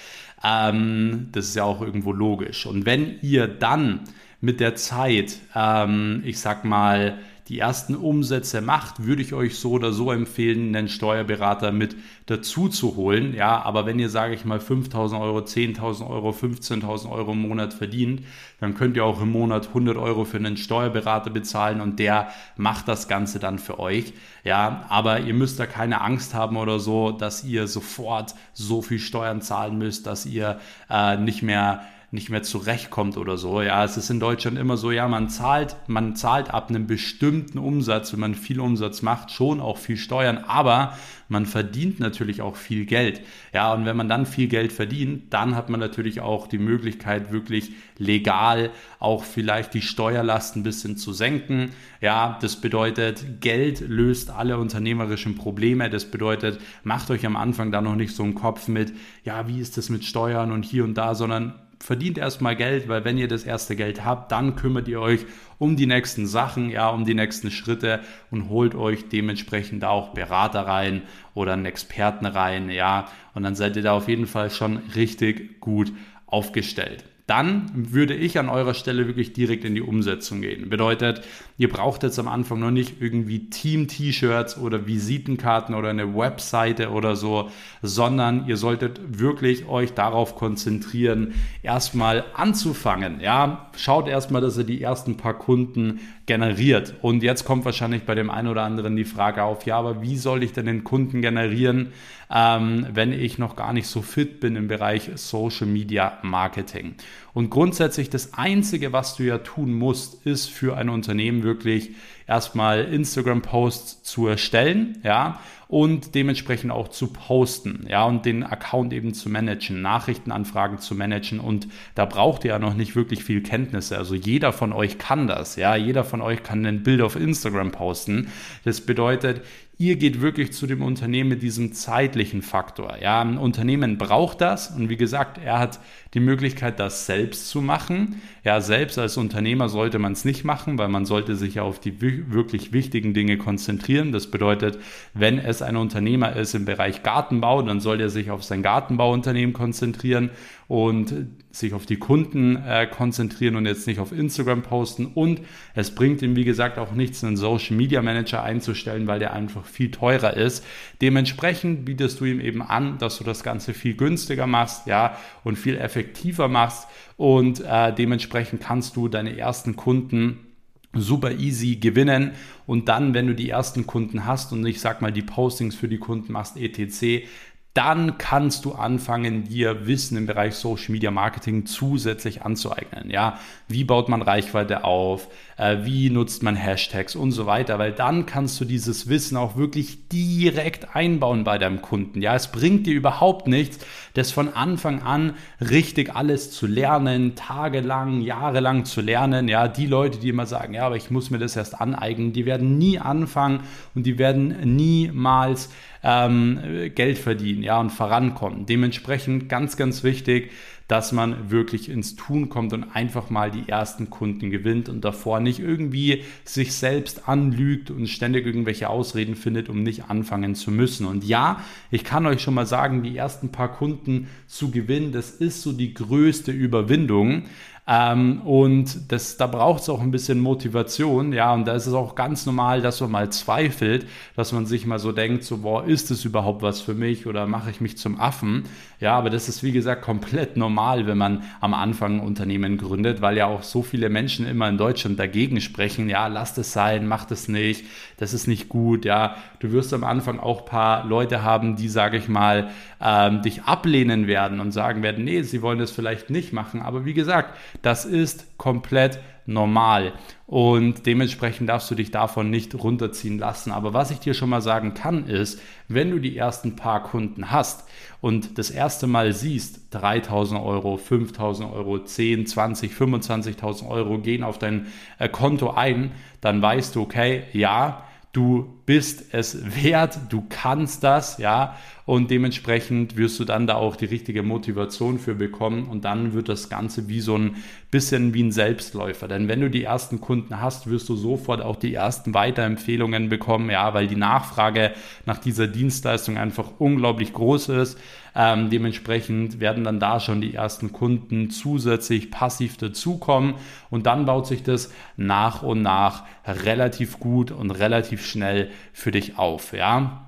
Ähm, 0.44 1.28
das 1.32 1.46
ist 1.46 1.56
ja 1.56 1.64
auch 1.64 1.80
irgendwo 1.80 2.12
logisch. 2.12 2.66
Und 2.66 2.86
wenn 2.86 3.18
ihr 3.22 3.46
dann 3.46 4.00
mit 4.40 4.60
der 4.60 4.74
Zeit, 4.74 5.38
ähm, 5.54 6.22
ich 6.24 6.38
sag 6.40 6.64
mal, 6.64 7.18
die 7.50 7.58
ersten 7.58 7.96
Umsätze 7.96 8.60
macht, 8.60 9.04
würde 9.04 9.22
ich 9.22 9.34
euch 9.34 9.58
so 9.58 9.72
oder 9.72 9.92
so 9.92 10.12
empfehlen, 10.12 10.74
einen 10.76 10.88
Steuerberater 10.88 11.72
mit 11.72 11.96
dazu 12.26 12.68
zu 12.68 12.94
holen. 12.94 13.34
Ja, 13.34 13.60
aber 13.62 13.86
wenn 13.86 13.98
ihr, 13.98 14.08
sage 14.08 14.34
ich 14.34 14.44
mal, 14.44 14.60
5.000 14.60 15.20
Euro, 15.20 15.38
10.000 15.40 16.08
Euro, 16.08 16.30
15.000 16.30 17.10
Euro 17.10 17.32
im 17.32 17.42
Monat 17.42 17.74
verdient, 17.74 18.22
dann 18.60 18.74
könnt 18.74 18.96
ihr 18.96 19.04
auch 19.04 19.20
im 19.20 19.32
Monat 19.32 19.66
100 19.66 19.96
Euro 19.96 20.24
für 20.24 20.36
einen 20.36 20.56
Steuerberater 20.56 21.30
bezahlen 21.30 21.80
und 21.80 21.98
der 21.98 22.28
macht 22.56 22.86
das 22.86 23.08
Ganze 23.08 23.40
dann 23.40 23.58
für 23.58 23.80
euch. 23.80 24.12
Ja, 24.44 24.86
aber 24.88 25.18
ihr 25.18 25.34
müsst 25.34 25.58
da 25.58 25.66
keine 25.66 26.02
Angst 26.02 26.34
haben 26.34 26.56
oder 26.56 26.78
so, 26.78 27.10
dass 27.10 27.42
ihr 27.42 27.66
sofort 27.66 28.36
so 28.52 28.80
viel 28.80 29.00
Steuern 29.00 29.42
zahlen 29.42 29.76
müsst, 29.76 30.06
dass 30.06 30.24
ihr 30.24 30.60
äh, 30.88 31.16
nicht 31.16 31.42
mehr 31.42 31.82
nicht 32.12 32.28
mehr 32.28 32.42
zurechtkommt 32.42 33.16
oder 33.16 33.36
so. 33.36 33.62
Ja, 33.62 33.84
es 33.84 33.96
ist 33.96 34.10
in 34.10 34.18
Deutschland 34.18 34.58
immer 34.58 34.76
so, 34.76 34.90
ja, 34.90 35.06
man 35.06 35.28
zahlt, 35.28 35.76
man 35.86 36.16
zahlt 36.16 36.52
ab 36.52 36.68
einem 36.68 36.88
bestimmten 36.88 37.58
Umsatz, 37.58 38.12
wenn 38.12 38.20
man 38.20 38.34
viel 38.34 38.58
Umsatz 38.58 39.02
macht, 39.02 39.30
schon 39.30 39.60
auch 39.60 39.78
viel 39.78 39.96
Steuern, 39.96 40.38
aber 40.38 40.96
man 41.28 41.46
verdient 41.46 42.00
natürlich 42.00 42.42
auch 42.42 42.56
viel 42.56 42.84
Geld. 42.84 43.20
Ja, 43.54 43.72
und 43.72 43.84
wenn 43.84 43.96
man 43.96 44.08
dann 44.08 44.26
viel 44.26 44.48
Geld 44.48 44.72
verdient, 44.72 45.32
dann 45.32 45.54
hat 45.54 45.70
man 45.70 45.78
natürlich 45.78 46.20
auch 46.20 46.48
die 46.48 46.58
Möglichkeit, 46.58 47.30
wirklich 47.30 47.70
legal 47.96 48.70
auch 48.98 49.22
vielleicht 49.22 49.72
die 49.74 49.82
Steuerlasten 49.82 50.60
ein 50.60 50.64
bisschen 50.64 50.96
zu 50.96 51.12
senken. 51.12 51.70
Ja, 52.00 52.38
das 52.42 52.56
bedeutet, 52.56 53.40
Geld 53.40 53.80
löst 53.80 54.30
alle 54.30 54.58
unternehmerischen 54.58 55.36
Probleme. 55.36 55.88
Das 55.88 56.10
bedeutet, 56.10 56.60
macht 56.82 57.08
euch 57.12 57.24
am 57.24 57.36
Anfang 57.36 57.70
da 57.70 57.80
noch 57.80 57.94
nicht 57.94 58.16
so 58.16 58.24
einen 58.24 58.34
Kopf 58.34 58.66
mit, 58.66 58.92
ja, 59.24 59.46
wie 59.46 59.60
ist 59.60 59.76
das 59.76 59.88
mit 59.90 60.04
Steuern 60.04 60.50
und 60.50 60.64
hier 60.64 60.82
und 60.82 60.94
da, 60.94 61.14
sondern 61.14 61.54
verdient 61.82 62.18
erstmal 62.18 62.56
Geld, 62.56 62.88
weil 62.88 63.04
wenn 63.04 63.18
ihr 63.18 63.28
das 63.28 63.44
erste 63.44 63.74
Geld 63.74 64.04
habt, 64.04 64.30
dann 64.32 64.54
kümmert 64.54 64.86
ihr 64.86 65.00
euch 65.00 65.24
um 65.58 65.76
die 65.76 65.86
nächsten 65.86 66.26
Sachen, 66.26 66.70
ja, 66.70 66.88
um 66.90 67.04
die 67.04 67.14
nächsten 67.14 67.50
Schritte 67.50 68.00
und 68.30 68.48
holt 68.48 68.74
euch 68.74 69.08
dementsprechend 69.08 69.84
auch 69.84 70.10
Berater 70.10 70.66
rein 70.66 71.02
oder 71.34 71.54
einen 71.54 71.66
Experten 71.66 72.26
rein, 72.26 72.70
ja, 72.70 73.08
und 73.34 73.42
dann 73.42 73.54
seid 73.54 73.76
ihr 73.76 73.82
da 73.82 73.92
auf 73.92 74.08
jeden 74.08 74.26
Fall 74.26 74.50
schon 74.50 74.78
richtig 74.94 75.60
gut 75.60 75.92
aufgestellt 76.26 77.04
dann 77.30 77.70
würde 77.72 78.14
ich 78.14 78.40
an 78.40 78.48
eurer 78.48 78.74
Stelle 78.74 79.06
wirklich 79.06 79.32
direkt 79.32 79.64
in 79.64 79.76
die 79.76 79.82
Umsetzung 79.82 80.40
gehen. 80.40 80.68
Bedeutet, 80.68 81.22
ihr 81.58 81.68
braucht 81.68 82.02
jetzt 82.02 82.18
am 82.18 82.26
Anfang 82.26 82.58
noch 82.58 82.72
nicht 82.72 83.00
irgendwie 83.00 83.48
Team-T-Shirts 83.48 84.58
oder 84.58 84.88
Visitenkarten 84.88 85.76
oder 85.76 85.90
eine 85.90 86.16
Webseite 86.16 86.90
oder 86.90 87.14
so, 87.14 87.48
sondern 87.82 88.48
ihr 88.48 88.56
solltet 88.56 89.20
wirklich 89.20 89.68
euch 89.68 89.92
darauf 89.92 90.34
konzentrieren, 90.34 91.34
erstmal 91.62 92.24
anzufangen. 92.34 93.20
Ja, 93.20 93.70
schaut 93.76 94.08
erstmal, 94.08 94.42
dass 94.42 94.58
ihr 94.58 94.64
die 94.64 94.82
ersten 94.82 95.16
paar 95.16 95.34
Kunden 95.34 96.00
generiert. 96.26 96.94
Und 97.00 97.22
jetzt 97.22 97.44
kommt 97.44 97.64
wahrscheinlich 97.64 98.02
bei 98.02 98.16
dem 98.16 98.28
einen 98.28 98.48
oder 98.48 98.62
anderen 98.62 98.96
die 98.96 99.04
Frage 99.04 99.44
auf, 99.44 99.66
ja, 99.66 99.78
aber 99.78 100.02
wie 100.02 100.16
soll 100.16 100.42
ich 100.42 100.52
denn 100.52 100.66
den 100.66 100.82
Kunden 100.82 101.22
generieren, 101.22 101.92
ähm, 102.32 102.86
wenn 102.92 103.12
ich 103.12 103.38
noch 103.38 103.56
gar 103.56 103.72
nicht 103.72 103.86
so 103.86 104.02
fit 104.02 104.40
bin 104.40 104.56
im 104.56 104.68
Bereich 104.68 105.10
Social 105.14 105.66
Media 105.66 106.18
Marketing? 106.22 106.94
Und 107.32 107.50
grundsätzlich 107.50 108.10
das 108.10 108.34
Einzige, 108.34 108.92
was 108.92 109.16
du 109.16 109.24
ja 109.24 109.38
tun 109.38 109.72
musst, 109.72 110.26
ist 110.26 110.50
für 110.50 110.76
ein 110.76 110.88
Unternehmen 110.88 111.42
wirklich 111.42 111.90
erstmal 112.26 112.84
Instagram-Posts 112.84 114.02
zu 114.02 114.26
erstellen, 114.26 114.98
ja, 115.02 115.40
und 115.70 116.16
dementsprechend 116.16 116.72
auch 116.72 116.88
zu 116.88 117.12
posten, 117.12 117.86
ja, 117.88 118.04
und 118.04 118.24
den 118.24 118.42
Account 118.42 118.92
eben 118.92 119.14
zu 119.14 119.28
managen, 119.28 119.82
Nachrichtenanfragen 119.82 120.78
zu 120.78 120.96
managen 120.96 121.38
und 121.38 121.68
da 121.94 122.06
braucht 122.06 122.44
ihr 122.44 122.50
ja 122.50 122.58
noch 122.58 122.74
nicht 122.74 122.96
wirklich 122.96 123.22
viel 123.22 123.40
Kenntnisse. 123.40 123.96
Also 123.96 124.16
jeder 124.16 124.52
von 124.52 124.72
euch 124.72 124.98
kann 124.98 125.28
das, 125.28 125.54
ja, 125.54 125.76
jeder 125.76 126.02
von 126.02 126.22
euch 126.22 126.42
kann 126.42 126.66
ein 126.66 126.82
Bild 126.82 127.00
auf 127.00 127.14
Instagram 127.14 127.70
posten. 127.70 128.28
Das 128.64 128.80
bedeutet, 128.80 129.42
ihr 129.80 129.96
geht 129.96 130.20
wirklich 130.20 130.52
zu 130.52 130.66
dem 130.66 130.82
Unternehmen 130.82 131.30
mit 131.30 131.42
diesem 131.42 131.72
zeitlichen 131.72 132.42
Faktor. 132.42 132.98
Ja, 133.00 133.22
ein 133.22 133.38
Unternehmen 133.38 133.96
braucht 133.96 134.42
das 134.42 134.70
und 134.70 134.90
wie 134.90 134.98
gesagt, 134.98 135.38
er 135.42 135.58
hat 135.58 135.80
die 136.14 136.20
Möglichkeit, 136.20 136.80
das 136.80 137.06
selbst 137.06 137.48
zu 137.48 137.60
machen. 137.60 138.20
Ja, 138.42 138.60
selbst 138.60 138.98
als 138.98 139.16
Unternehmer 139.16 139.68
sollte 139.68 139.98
man 139.98 140.12
es 140.12 140.24
nicht 140.24 140.44
machen, 140.44 140.76
weil 140.76 140.88
man 140.88 141.06
sollte 141.06 141.36
sich 141.36 141.60
auf 141.60 141.78
die 141.78 142.00
wirklich 142.00 142.72
wichtigen 142.72 143.14
Dinge 143.14 143.38
konzentrieren. 143.38 144.10
Das 144.10 144.28
bedeutet, 144.28 144.78
wenn 145.14 145.38
es 145.38 145.62
ein 145.62 145.76
Unternehmer 145.76 146.34
ist 146.34 146.54
im 146.54 146.64
Bereich 146.64 147.02
Gartenbau, 147.02 147.62
dann 147.62 147.80
soll 147.80 148.00
er 148.00 148.10
sich 148.10 148.30
auf 148.30 148.42
sein 148.42 148.62
Gartenbauunternehmen 148.62 149.52
konzentrieren 149.52 150.30
und 150.66 151.12
sich 151.50 151.74
auf 151.74 151.84
die 151.84 151.96
Kunden 151.96 152.56
äh, 152.56 152.86
konzentrieren 152.86 153.56
und 153.56 153.66
jetzt 153.66 153.88
nicht 153.88 153.98
auf 153.98 154.12
Instagram 154.12 154.62
posten. 154.62 155.06
Und 155.06 155.40
es 155.74 155.92
bringt 155.92 156.22
ihm, 156.22 156.36
wie 156.36 156.44
gesagt, 156.44 156.78
auch 156.78 156.92
nichts, 156.92 157.24
einen 157.24 157.36
Social 157.36 157.76
Media 157.76 158.02
Manager 158.02 158.44
einzustellen, 158.44 159.08
weil 159.08 159.18
der 159.18 159.32
einfach 159.32 159.64
viel 159.64 159.90
teurer 159.90 160.36
ist. 160.36 160.64
Dementsprechend 161.02 161.84
bietest 161.84 162.20
du 162.20 162.24
ihm 162.24 162.40
eben 162.40 162.62
an, 162.62 162.98
dass 162.98 163.18
du 163.18 163.24
das 163.24 163.42
Ganze 163.42 163.74
viel 163.74 163.94
günstiger 163.94 164.46
machst, 164.46 164.86
ja, 164.86 165.16
und 165.42 165.56
viel 165.56 165.76
effektiver 165.76 165.99
machst. 166.48 166.88
Und 167.16 167.60
äh, 167.60 167.92
dementsprechend 167.94 168.62
kannst 168.62 168.96
du 168.96 169.08
deine 169.08 169.36
ersten 169.36 169.76
Kunden 169.76 170.46
super 170.92 171.32
easy 171.32 171.76
gewinnen 171.76 172.32
und 172.66 172.88
dann, 172.88 173.14
wenn 173.14 173.28
du 173.28 173.34
die 173.34 173.50
ersten 173.50 173.86
Kunden 173.86 174.24
hast 174.24 174.52
und 174.52 174.66
ich 174.66 174.80
sag 174.80 175.00
mal 175.02 175.12
die 175.12 175.22
Postings 175.22 175.76
für 175.76 175.88
die 175.88 175.98
Kunden 175.98 176.32
machst, 176.32 176.56
etc., 176.56 177.26
dann 177.74 178.18
kannst 178.18 178.64
du 178.64 178.72
anfangen, 178.72 179.44
dir 179.44 179.86
Wissen 179.86 180.16
im 180.16 180.26
Bereich 180.26 180.56
Social 180.56 180.90
Media 180.90 181.12
Marketing 181.12 181.66
zusätzlich 181.66 182.42
anzueignen. 182.42 183.10
Ja, 183.10 183.38
wie 183.68 183.84
baut 183.84 184.08
man 184.08 184.22
Reichweite 184.22 184.82
auf? 184.82 185.28
Äh, 185.56 185.84
wie 185.84 186.10
nutzt 186.10 186.42
man 186.42 186.56
Hashtags 186.56 187.14
und 187.14 187.30
so 187.30 187.46
weiter? 187.46 187.78
Weil 187.78 187.92
dann 187.92 188.26
kannst 188.26 188.60
du 188.60 188.64
dieses 188.64 189.08
Wissen 189.08 189.36
auch 189.36 189.56
wirklich 189.56 190.08
direkt 190.08 190.96
einbauen 190.96 191.44
bei 191.44 191.58
deinem 191.58 191.80
Kunden. 191.80 192.20
Ja, 192.20 192.34
es 192.34 192.50
bringt 192.50 192.88
dir 192.88 192.94
überhaupt 192.94 193.46
nichts, 193.46 193.78
das 194.14 194.32
von 194.32 194.52
Anfang 194.52 195.02
an 195.02 195.34
richtig 195.60 196.16
alles 196.16 196.50
zu 196.50 196.66
lernen, 196.66 197.36
tagelang, 197.36 198.20
jahrelang 198.20 198.84
zu 198.84 199.00
lernen. 199.00 199.46
Ja, 199.46 199.68
die 199.68 199.86
Leute, 199.86 200.18
die 200.18 200.30
immer 200.30 200.46
sagen, 200.46 200.74
ja, 200.74 200.86
aber 200.86 200.96
ich 200.96 201.12
muss 201.12 201.30
mir 201.30 201.38
das 201.38 201.54
erst 201.54 201.80
aneignen, 201.80 202.32
die 202.32 202.46
werden 202.46 202.78
nie 202.78 202.98
anfangen 202.98 203.60
und 203.94 204.06
die 204.06 204.18
werden 204.18 204.74
niemals 204.74 205.70
ähm, 206.02 206.90
Geld 206.94 207.18
verdienen, 207.18 207.62
ja, 207.62 207.78
und 207.80 207.90
vorankommen. 207.90 208.66
Dementsprechend 208.66 209.48
ganz, 209.48 209.76
ganz 209.76 210.02
wichtig, 210.02 210.50
dass 210.90 211.12
man 211.12 211.52
wirklich 211.52 211.88
ins 211.88 212.16
Tun 212.16 212.48
kommt 212.48 212.72
und 212.72 212.96
einfach 212.96 213.30
mal 213.30 213.52
die 213.52 213.68
ersten 213.68 214.10
Kunden 214.10 214.50
gewinnt 214.50 214.88
und 214.88 215.04
davor 215.04 215.38
nicht 215.38 215.60
irgendwie 215.60 216.24
sich 216.42 216.74
selbst 216.74 217.28
anlügt 217.28 217.92
und 217.92 218.08
ständig 218.08 218.44
irgendwelche 218.44 218.90
Ausreden 218.90 219.36
findet, 219.36 219.68
um 219.68 219.84
nicht 219.84 220.10
anfangen 220.10 220.56
zu 220.56 220.72
müssen. 220.72 221.06
Und 221.06 221.22
ja, 221.22 221.62
ich 221.92 222.02
kann 222.02 222.26
euch 222.26 222.42
schon 222.42 222.54
mal 222.54 222.66
sagen, 222.66 223.04
die 223.04 223.16
ersten 223.16 223.52
paar 223.52 223.72
Kunden 223.72 224.26
zu 224.48 224.72
gewinnen, 224.72 225.12
das 225.12 225.30
ist 225.30 225.62
so 225.62 225.70
die 225.70 225.94
größte 225.94 226.50
Überwindung. 226.50 227.44
Ähm, 227.92 228.42
und 228.42 229.10
das, 229.10 229.36
da 229.36 229.48
braucht 229.48 229.82
es 229.82 229.88
auch 229.88 230.00
ein 230.00 230.12
bisschen 230.12 230.38
Motivation, 230.38 231.32
ja, 231.32 231.52
und 231.52 231.64
da 231.66 231.74
ist 231.74 231.88
es 231.88 231.92
auch 231.92 232.14
ganz 232.14 232.46
normal, 232.46 232.82
dass 232.82 233.00
man 233.00 233.10
mal 233.10 233.32
zweifelt, 233.32 234.06
dass 234.36 234.52
man 234.52 234.64
sich 234.64 234.86
mal 234.86 235.00
so 235.00 235.10
denkt, 235.10 235.42
so, 235.42 235.58
boah, 235.58 235.84
ist 235.84 236.08
das 236.12 236.24
überhaupt 236.24 236.62
was 236.62 236.80
für 236.80 236.94
mich 236.94 237.26
oder 237.26 237.48
mache 237.48 237.70
ich 237.70 237.80
mich 237.80 237.98
zum 237.98 238.20
Affen? 238.20 238.64
Ja, 239.00 239.16
aber 239.16 239.30
das 239.30 239.48
ist 239.48 239.62
wie 239.62 239.72
gesagt 239.72 240.02
komplett 240.02 240.58
normal, 240.58 241.06
wenn 241.06 241.16
man 241.16 241.42
am 241.62 241.72
Anfang 241.72 242.16
ein 242.16 242.20
Unternehmen 242.20 242.76
gründet, 242.76 243.22
weil 243.22 243.34
ja 243.34 243.46
auch 243.46 243.62
so 243.62 243.82
viele 243.82 244.10
Menschen 244.10 244.46
immer 244.46 244.68
in 244.68 244.76
Deutschland 244.76 245.18
dagegen 245.18 245.62
sprechen, 245.62 246.10
ja, 246.10 246.26
lass 246.26 246.52
das 246.52 246.74
sein, 246.74 247.08
mach 247.08 247.24
das 247.24 247.48
nicht, 247.48 247.86
das 248.18 248.34
ist 248.34 248.46
nicht 248.46 248.68
gut, 248.68 249.06
ja. 249.06 249.36
Du 249.58 249.72
wirst 249.72 249.94
am 249.94 250.04
Anfang 250.04 250.38
auch 250.38 250.60
ein 250.60 250.66
paar 250.66 251.06
Leute 251.06 251.42
haben, 251.42 251.76
die, 251.76 251.88
sage 251.88 252.18
ich 252.18 252.28
mal, 252.28 252.68
ähm, 253.00 253.40
dich 253.40 253.62
ablehnen 253.62 254.26
werden 254.26 254.60
und 254.60 254.72
sagen 254.72 255.02
werden, 255.02 255.24
nee, 255.24 255.40
sie 255.42 255.62
wollen 255.62 255.78
das 255.78 255.92
vielleicht 255.92 256.28
nicht 256.28 256.52
machen. 256.52 256.82
Aber 256.82 257.06
wie 257.06 257.14
gesagt, 257.14 257.56
das 257.80 258.04
ist 258.04 258.58
komplett 258.58 259.18
normal 259.46 260.12
und 260.46 261.06
dementsprechend 261.06 261.68
darfst 261.68 261.90
du 261.90 261.94
dich 261.94 262.10
davon 262.10 262.50
nicht 262.50 262.74
runterziehen 262.74 263.38
lassen. 263.38 263.70
Aber 263.70 263.94
was 263.94 264.10
ich 264.10 264.18
dir 264.18 264.34
schon 264.34 264.50
mal 264.50 264.62
sagen 264.62 264.94
kann, 264.94 265.26
ist, 265.26 265.60
wenn 265.88 266.10
du 266.10 266.18
die 266.18 266.36
ersten 266.36 266.76
paar 266.76 267.02
Kunden 267.02 267.50
hast 267.50 267.88
und 268.20 268.58
das 268.58 268.70
erste 268.70 269.06
Mal 269.06 269.32
siehst, 269.32 269.82
3000 269.92 270.60
Euro, 270.60 270.96
5000 270.96 271.72
Euro, 271.72 271.98
10, 272.02 272.46
20, 272.46 272.92
25.000 272.92 273.88
Euro 273.88 274.18
gehen 274.18 274.42
auf 274.42 274.58
dein 274.58 274.88
äh, 275.18 275.28
Konto 275.28 275.70
ein, 275.70 276.12
dann 276.40 276.60
weißt 276.60 276.96
du, 276.96 277.02
okay, 277.02 277.44
ja, 277.52 278.04
du 278.32 278.79
bist 278.90 279.26
es 279.30 279.56
wert, 279.80 280.18
du 280.30 280.44
kannst 280.48 281.04
das, 281.04 281.38
ja, 281.38 281.76
und 282.06 282.28
dementsprechend 282.28 283.16
wirst 283.16 283.38
du 283.38 283.44
dann 283.44 283.68
da 283.68 283.76
auch 283.76 283.94
die 283.94 284.06
richtige 284.06 284.42
Motivation 284.42 285.20
für 285.20 285.36
bekommen 285.36 285.84
und 285.84 286.04
dann 286.04 286.32
wird 286.32 286.48
das 286.48 286.68
Ganze 286.68 287.08
wie 287.08 287.20
so 287.20 287.38
ein 287.38 287.54
bisschen 287.92 288.34
wie 288.34 288.42
ein 288.42 288.50
Selbstläufer. 288.50 289.28
Denn 289.28 289.46
wenn 289.46 289.60
du 289.60 289.70
die 289.70 289.84
ersten 289.84 290.20
Kunden 290.20 290.60
hast, 290.60 290.90
wirst 290.90 291.08
du 291.08 291.14
sofort 291.14 291.62
auch 291.62 291.76
die 291.76 291.94
ersten 291.94 292.34
Weiterempfehlungen 292.34 293.28
bekommen, 293.28 293.70
ja, 293.70 293.94
weil 293.94 294.08
die 294.08 294.16
Nachfrage 294.16 294.90
nach 295.24 295.38
dieser 295.38 295.68
Dienstleistung 295.68 296.36
einfach 296.36 296.66
unglaublich 296.78 297.32
groß 297.32 297.68
ist. 297.68 297.96
Ähm, 298.34 298.70
dementsprechend 298.70 299.60
werden 299.60 299.84
dann 299.84 299.98
da 300.00 300.20
schon 300.20 300.40
die 300.40 300.54
ersten 300.54 300.92
Kunden 300.92 301.50
zusätzlich 301.50 302.30
passiv 302.30 302.76
dazukommen 302.76 303.54
und 303.90 304.06
dann 304.06 304.24
baut 304.24 304.46
sich 304.46 304.62
das 304.62 304.92
nach 305.16 305.62
und 305.62 305.82
nach 305.82 306.24
relativ 306.46 307.18
gut 307.18 307.50
und 307.50 307.70
relativ 307.72 308.24
schnell 308.24 308.70
für 308.92 309.10
dich 309.10 309.38
auf, 309.38 309.72
ja. 309.72 310.26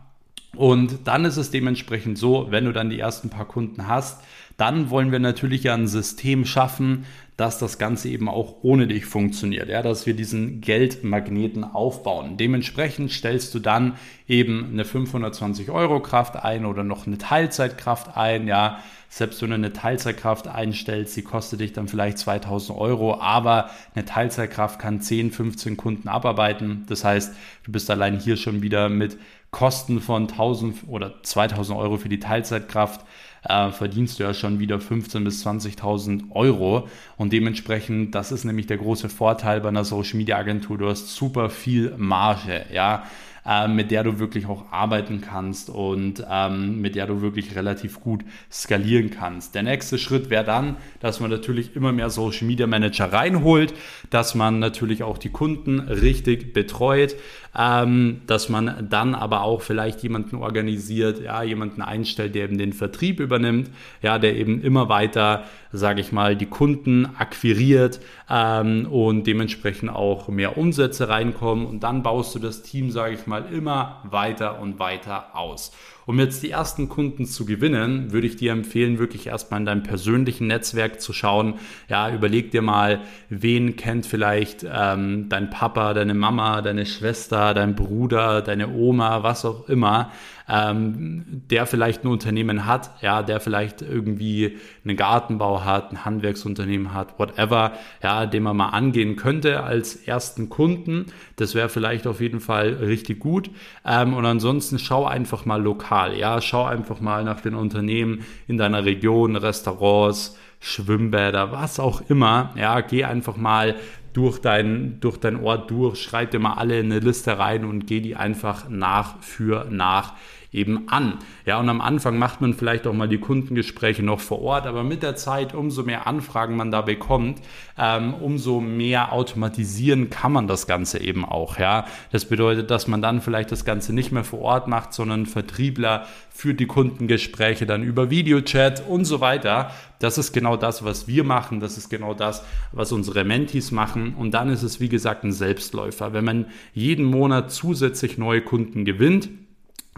Und 0.54 1.06
dann 1.06 1.24
ist 1.24 1.38
es 1.38 1.50
dementsprechend 1.50 2.18
so, 2.18 2.48
wenn 2.50 2.66
du 2.66 2.72
dann 2.72 2.90
die 2.90 3.00
ersten 3.00 3.30
paar 3.30 3.46
Kunden 3.46 3.88
hast, 3.88 4.22
dann 4.56 4.90
wollen 4.90 5.10
wir 5.10 5.18
natürlich 5.18 5.62
ja 5.62 5.74
ein 5.74 5.88
System 5.88 6.44
schaffen, 6.44 7.06
dass 7.42 7.58
das 7.58 7.76
Ganze 7.76 8.08
eben 8.08 8.28
auch 8.28 8.58
ohne 8.62 8.86
dich 8.86 9.04
funktioniert, 9.04 9.68
ja, 9.68 9.82
dass 9.82 10.06
wir 10.06 10.14
diesen 10.14 10.60
Geldmagneten 10.60 11.64
aufbauen. 11.64 12.36
Dementsprechend 12.36 13.10
stellst 13.10 13.52
du 13.52 13.58
dann 13.58 13.96
eben 14.28 14.68
eine 14.72 14.84
520 14.84 15.68
Euro 15.72 16.00
Kraft 16.00 16.36
ein 16.36 16.64
oder 16.64 16.84
noch 16.84 17.08
eine 17.08 17.18
Teilzeitkraft 17.18 18.16
ein, 18.16 18.46
ja. 18.46 18.78
Selbst 19.08 19.42
wenn 19.42 19.48
du 19.50 19.56
eine 19.56 19.72
Teilzeitkraft 19.72 20.46
einstellst, 20.46 21.16
die 21.16 21.22
kostet 21.22 21.58
dich 21.58 21.72
dann 21.72 21.88
vielleicht 21.88 22.18
2000 22.18 22.78
Euro, 22.78 23.20
aber 23.20 23.70
eine 23.96 24.04
Teilzeitkraft 24.04 24.78
kann 24.78 25.00
10, 25.00 25.32
15 25.32 25.76
Kunden 25.76 26.06
abarbeiten. 26.06 26.86
Das 26.88 27.02
heißt, 27.02 27.34
du 27.64 27.72
bist 27.72 27.90
allein 27.90 28.20
hier 28.20 28.36
schon 28.36 28.62
wieder 28.62 28.88
mit 28.88 29.18
Kosten 29.50 30.00
von 30.00 30.28
1000 30.28 30.84
oder 30.86 31.20
2000 31.24 31.76
Euro 31.76 31.98
für 31.98 32.08
die 32.08 32.20
Teilzeitkraft 32.20 33.04
äh, 33.48 33.70
verdienst 33.70 34.18
du 34.18 34.24
ja 34.24 34.34
schon 34.34 34.58
wieder 34.58 34.76
15.000 34.76 35.24
bis 35.24 35.46
20.000 35.46 36.30
Euro. 36.30 36.88
Und 37.16 37.32
dementsprechend, 37.32 38.14
das 38.14 38.32
ist 38.32 38.44
nämlich 38.44 38.66
der 38.66 38.78
große 38.78 39.08
Vorteil 39.08 39.60
bei 39.60 39.68
einer 39.68 39.84
Social 39.84 40.16
Media 40.16 40.36
Agentur. 40.36 40.78
Du 40.78 40.88
hast 40.88 41.14
super 41.14 41.50
viel 41.50 41.94
Marge, 41.96 42.64
ja 42.72 43.04
äh, 43.44 43.68
mit 43.68 43.90
der 43.90 44.04
du 44.04 44.18
wirklich 44.18 44.46
auch 44.46 44.70
arbeiten 44.70 45.20
kannst 45.20 45.68
und 45.68 46.24
ähm, 46.30 46.80
mit 46.80 46.94
der 46.94 47.06
du 47.06 47.22
wirklich 47.22 47.56
relativ 47.56 48.00
gut 48.00 48.24
skalieren 48.50 49.10
kannst. 49.10 49.54
Der 49.54 49.62
nächste 49.62 49.98
Schritt 49.98 50.30
wäre 50.30 50.44
dann, 50.44 50.76
dass 51.00 51.20
man 51.20 51.30
natürlich 51.30 51.74
immer 51.74 51.92
mehr 51.92 52.10
Social 52.10 52.46
Media 52.46 52.66
Manager 52.66 53.12
reinholt, 53.12 53.74
dass 54.10 54.34
man 54.34 54.58
natürlich 54.58 55.02
auch 55.02 55.18
die 55.18 55.30
Kunden 55.30 55.80
richtig 55.80 56.52
betreut, 56.52 57.16
ähm, 57.56 58.22
dass 58.26 58.48
man 58.48 58.88
dann 58.88 59.14
aber 59.14 59.42
auch 59.42 59.60
vielleicht 59.60 60.02
jemanden 60.02 60.36
organisiert, 60.36 61.20
ja, 61.20 61.42
jemanden 61.42 61.82
einstellt, 61.82 62.34
der 62.34 62.44
eben 62.44 62.58
den 62.58 62.72
Vertrieb 62.72 63.20
übernimmt, 63.20 63.70
ja, 64.00 64.18
der 64.18 64.36
eben 64.36 64.62
immer 64.62 64.88
weiter, 64.88 65.44
sage 65.70 66.00
ich 66.00 66.12
mal, 66.12 66.36
die 66.36 66.46
Kunden 66.46 67.08
akquiriert 67.16 68.00
ähm, 68.30 68.86
und 68.90 69.26
dementsprechend 69.26 69.90
auch 69.90 70.28
mehr 70.28 70.56
Umsätze 70.56 71.08
reinkommen 71.08 71.66
und 71.66 71.80
dann 71.80 72.02
baust 72.02 72.34
du 72.34 72.38
das 72.38 72.62
Team, 72.62 72.90
sage 72.90 73.14
ich 73.14 73.26
mal, 73.26 73.44
immer 73.52 74.02
weiter 74.04 74.60
und 74.60 74.78
weiter 74.78 75.36
aus. 75.36 75.72
Um 76.04 76.18
jetzt 76.18 76.42
die 76.42 76.50
ersten 76.50 76.88
Kunden 76.88 77.26
zu 77.26 77.44
gewinnen, 77.44 78.12
würde 78.12 78.26
ich 78.26 78.36
dir 78.36 78.52
empfehlen, 78.52 78.98
wirklich 78.98 79.28
erstmal 79.28 79.60
in 79.60 79.66
deinem 79.66 79.82
persönlichen 79.82 80.48
Netzwerk 80.48 81.00
zu 81.00 81.12
schauen. 81.12 81.54
Ja, 81.88 82.12
überleg 82.12 82.50
dir 82.50 82.62
mal, 82.62 83.00
wen 83.28 83.76
kennt 83.76 84.06
vielleicht 84.06 84.66
ähm, 84.68 85.28
dein 85.28 85.50
Papa, 85.50 85.94
deine 85.94 86.14
Mama, 86.14 86.60
deine 86.60 86.86
Schwester, 86.86 87.54
dein 87.54 87.76
Bruder, 87.76 88.42
deine 88.42 88.68
Oma, 88.68 89.22
was 89.22 89.44
auch 89.44 89.68
immer 89.68 90.10
ähm, 90.52 91.24
der 91.50 91.64
vielleicht 91.64 92.04
ein 92.04 92.08
Unternehmen 92.08 92.66
hat, 92.66 92.90
ja, 93.00 93.22
der 93.22 93.40
vielleicht 93.40 93.80
irgendwie 93.80 94.58
einen 94.84 94.98
Gartenbau 94.98 95.64
hat, 95.64 95.90
ein 95.90 96.04
Handwerksunternehmen 96.04 96.92
hat, 96.92 97.18
whatever, 97.18 97.72
ja, 98.02 98.26
den 98.26 98.42
man 98.42 98.58
mal 98.58 98.68
angehen 98.68 99.16
könnte 99.16 99.62
als 99.62 99.96
ersten 99.96 100.50
Kunden. 100.50 101.06
Das 101.36 101.54
wäre 101.54 101.70
vielleicht 101.70 102.06
auf 102.06 102.20
jeden 102.20 102.40
Fall 102.40 102.74
richtig 102.74 103.18
gut. 103.18 103.50
Ähm, 103.86 104.12
und 104.12 104.26
ansonsten 104.26 104.78
schau 104.78 105.06
einfach 105.06 105.46
mal 105.46 105.62
lokal, 105.62 106.18
ja, 106.18 106.42
schau 106.42 106.64
einfach 106.64 107.00
mal 107.00 107.24
nach 107.24 107.40
den 107.40 107.54
Unternehmen 107.54 108.22
in 108.46 108.58
deiner 108.58 108.84
Region, 108.84 109.36
Restaurants, 109.36 110.36
Schwimmbäder, 110.60 111.50
was 111.50 111.80
auch 111.80 112.02
immer. 112.10 112.52
Ja, 112.56 112.82
geh 112.82 113.04
einfach 113.04 113.36
mal 113.36 113.74
durch 114.12 114.38
dein, 114.38 115.00
durch 115.00 115.16
dein 115.16 115.42
Ort 115.42 115.70
durch, 115.70 116.00
schreib 116.02 116.30
dir 116.30 116.38
mal 116.38 116.54
alle 116.54 116.78
in 116.78 116.92
eine 116.92 117.00
Liste 117.00 117.38
rein 117.38 117.64
und 117.64 117.86
geh 117.86 118.00
die 118.00 118.16
einfach 118.16 118.68
nach 118.68 119.18
für 119.22 119.66
nach 119.70 120.12
eben 120.52 120.88
an. 120.88 121.18
Ja, 121.46 121.58
und 121.58 121.68
am 121.68 121.80
Anfang 121.80 122.18
macht 122.18 122.40
man 122.40 122.54
vielleicht 122.54 122.86
auch 122.86 122.92
mal 122.92 123.08
die 123.08 123.18
Kundengespräche 123.18 124.02
noch 124.02 124.20
vor 124.20 124.42
Ort, 124.42 124.66
aber 124.66 124.84
mit 124.84 125.02
der 125.02 125.16
Zeit, 125.16 125.54
umso 125.54 125.82
mehr 125.82 126.06
Anfragen 126.06 126.56
man 126.56 126.70
da 126.70 126.82
bekommt, 126.82 127.40
ähm, 127.78 128.14
umso 128.14 128.60
mehr 128.60 129.12
automatisieren 129.12 130.10
kann 130.10 130.32
man 130.32 130.46
das 130.46 130.66
Ganze 130.66 131.00
eben 131.00 131.24
auch. 131.24 131.58
Ja, 131.58 131.86
das 132.10 132.26
bedeutet, 132.26 132.70
dass 132.70 132.86
man 132.86 133.00
dann 133.00 133.22
vielleicht 133.22 133.50
das 133.50 133.64
Ganze 133.64 133.94
nicht 133.94 134.12
mehr 134.12 134.24
vor 134.24 134.40
Ort 134.40 134.68
macht, 134.68 134.92
sondern 134.92 135.26
Vertriebler 135.26 136.06
führt 136.30 136.60
die 136.60 136.66
Kundengespräche 136.66 137.66
dann 137.66 137.82
über 137.82 138.10
Videochat 138.10 138.86
und 138.86 139.04
so 139.04 139.20
weiter. 139.20 139.70
Das 139.98 140.18
ist 140.18 140.32
genau 140.32 140.56
das, 140.56 140.84
was 140.84 141.06
wir 141.06 141.24
machen. 141.24 141.60
Das 141.60 141.78
ist 141.78 141.88
genau 141.88 142.12
das, 142.12 142.44
was 142.72 142.92
unsere 142.92 143.24
Mentees 143.24 143.70
machen. 143.70 144.14
Und 144.14 144.32
dann 144.32 144.48
ist 144.48 144.62
es, 144.62 144.80
wie 144.80 144.88
gesagt, 144.88 145.24
ein 145.24 145.32
Selbstläufer. 145.32 146.12
Wenn 146.12 146.24
man 146.24 146.46
jeden 146.74 147.04
Monat 147.04 147.52
zusätzlich 147.52 148.18
neue 148.18 148.42
Kunden 148.42 148.84
gewinnt, 148.84 149.28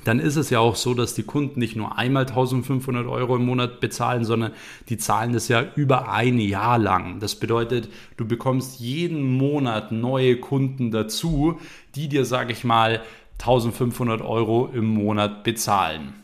dann 0.02 0.18
ist 0.18 0.36
es 0.36 0.50
ja 0.50 0.58
auch 0.58 0.76
so, 0.76 0.92
dass 0.92 1.14
die 1.14 1.22
Kunden 1.22 1.60
nicht 1.60 1.76
nur 1.76 1.96
einmal 1.96 2.26
1500 2.26 3.06
Euro 3.06 3.36
im 3.36 3.46
Monat 3.46 3.80
bezahlen, 3.80 4.24
sondern 4.24 4.52
die 4.88 4.98
zahlen 4.98 5.32
das 5.32 5.48
ja 5.48 5.64
über 5.76 6.10
ein 6.10 6.38
Jahr 6.38 6.78
lang. 6.78 7.20
Das 7.20 7.36
bedeutet, 7.36 7.88
du 8.16 8.26
bekommst 8.26 8.80
jeden 8.80 9.36
Monat 9.36 9.92
neue 9.92 10.36
Kunden 10.36 10.90
dazu, 10.90 11.58
die 11.94 12.08
dir, 12.08 12.24
sage 12.24 12.52
ich 12.52 12.64
mal, 12.64 13.02
1500 13.38 14.20
Euro 14.20 14.68
im 14.72 14.86
Monat 14.86 15.44
bezahlen. 15.44 16.14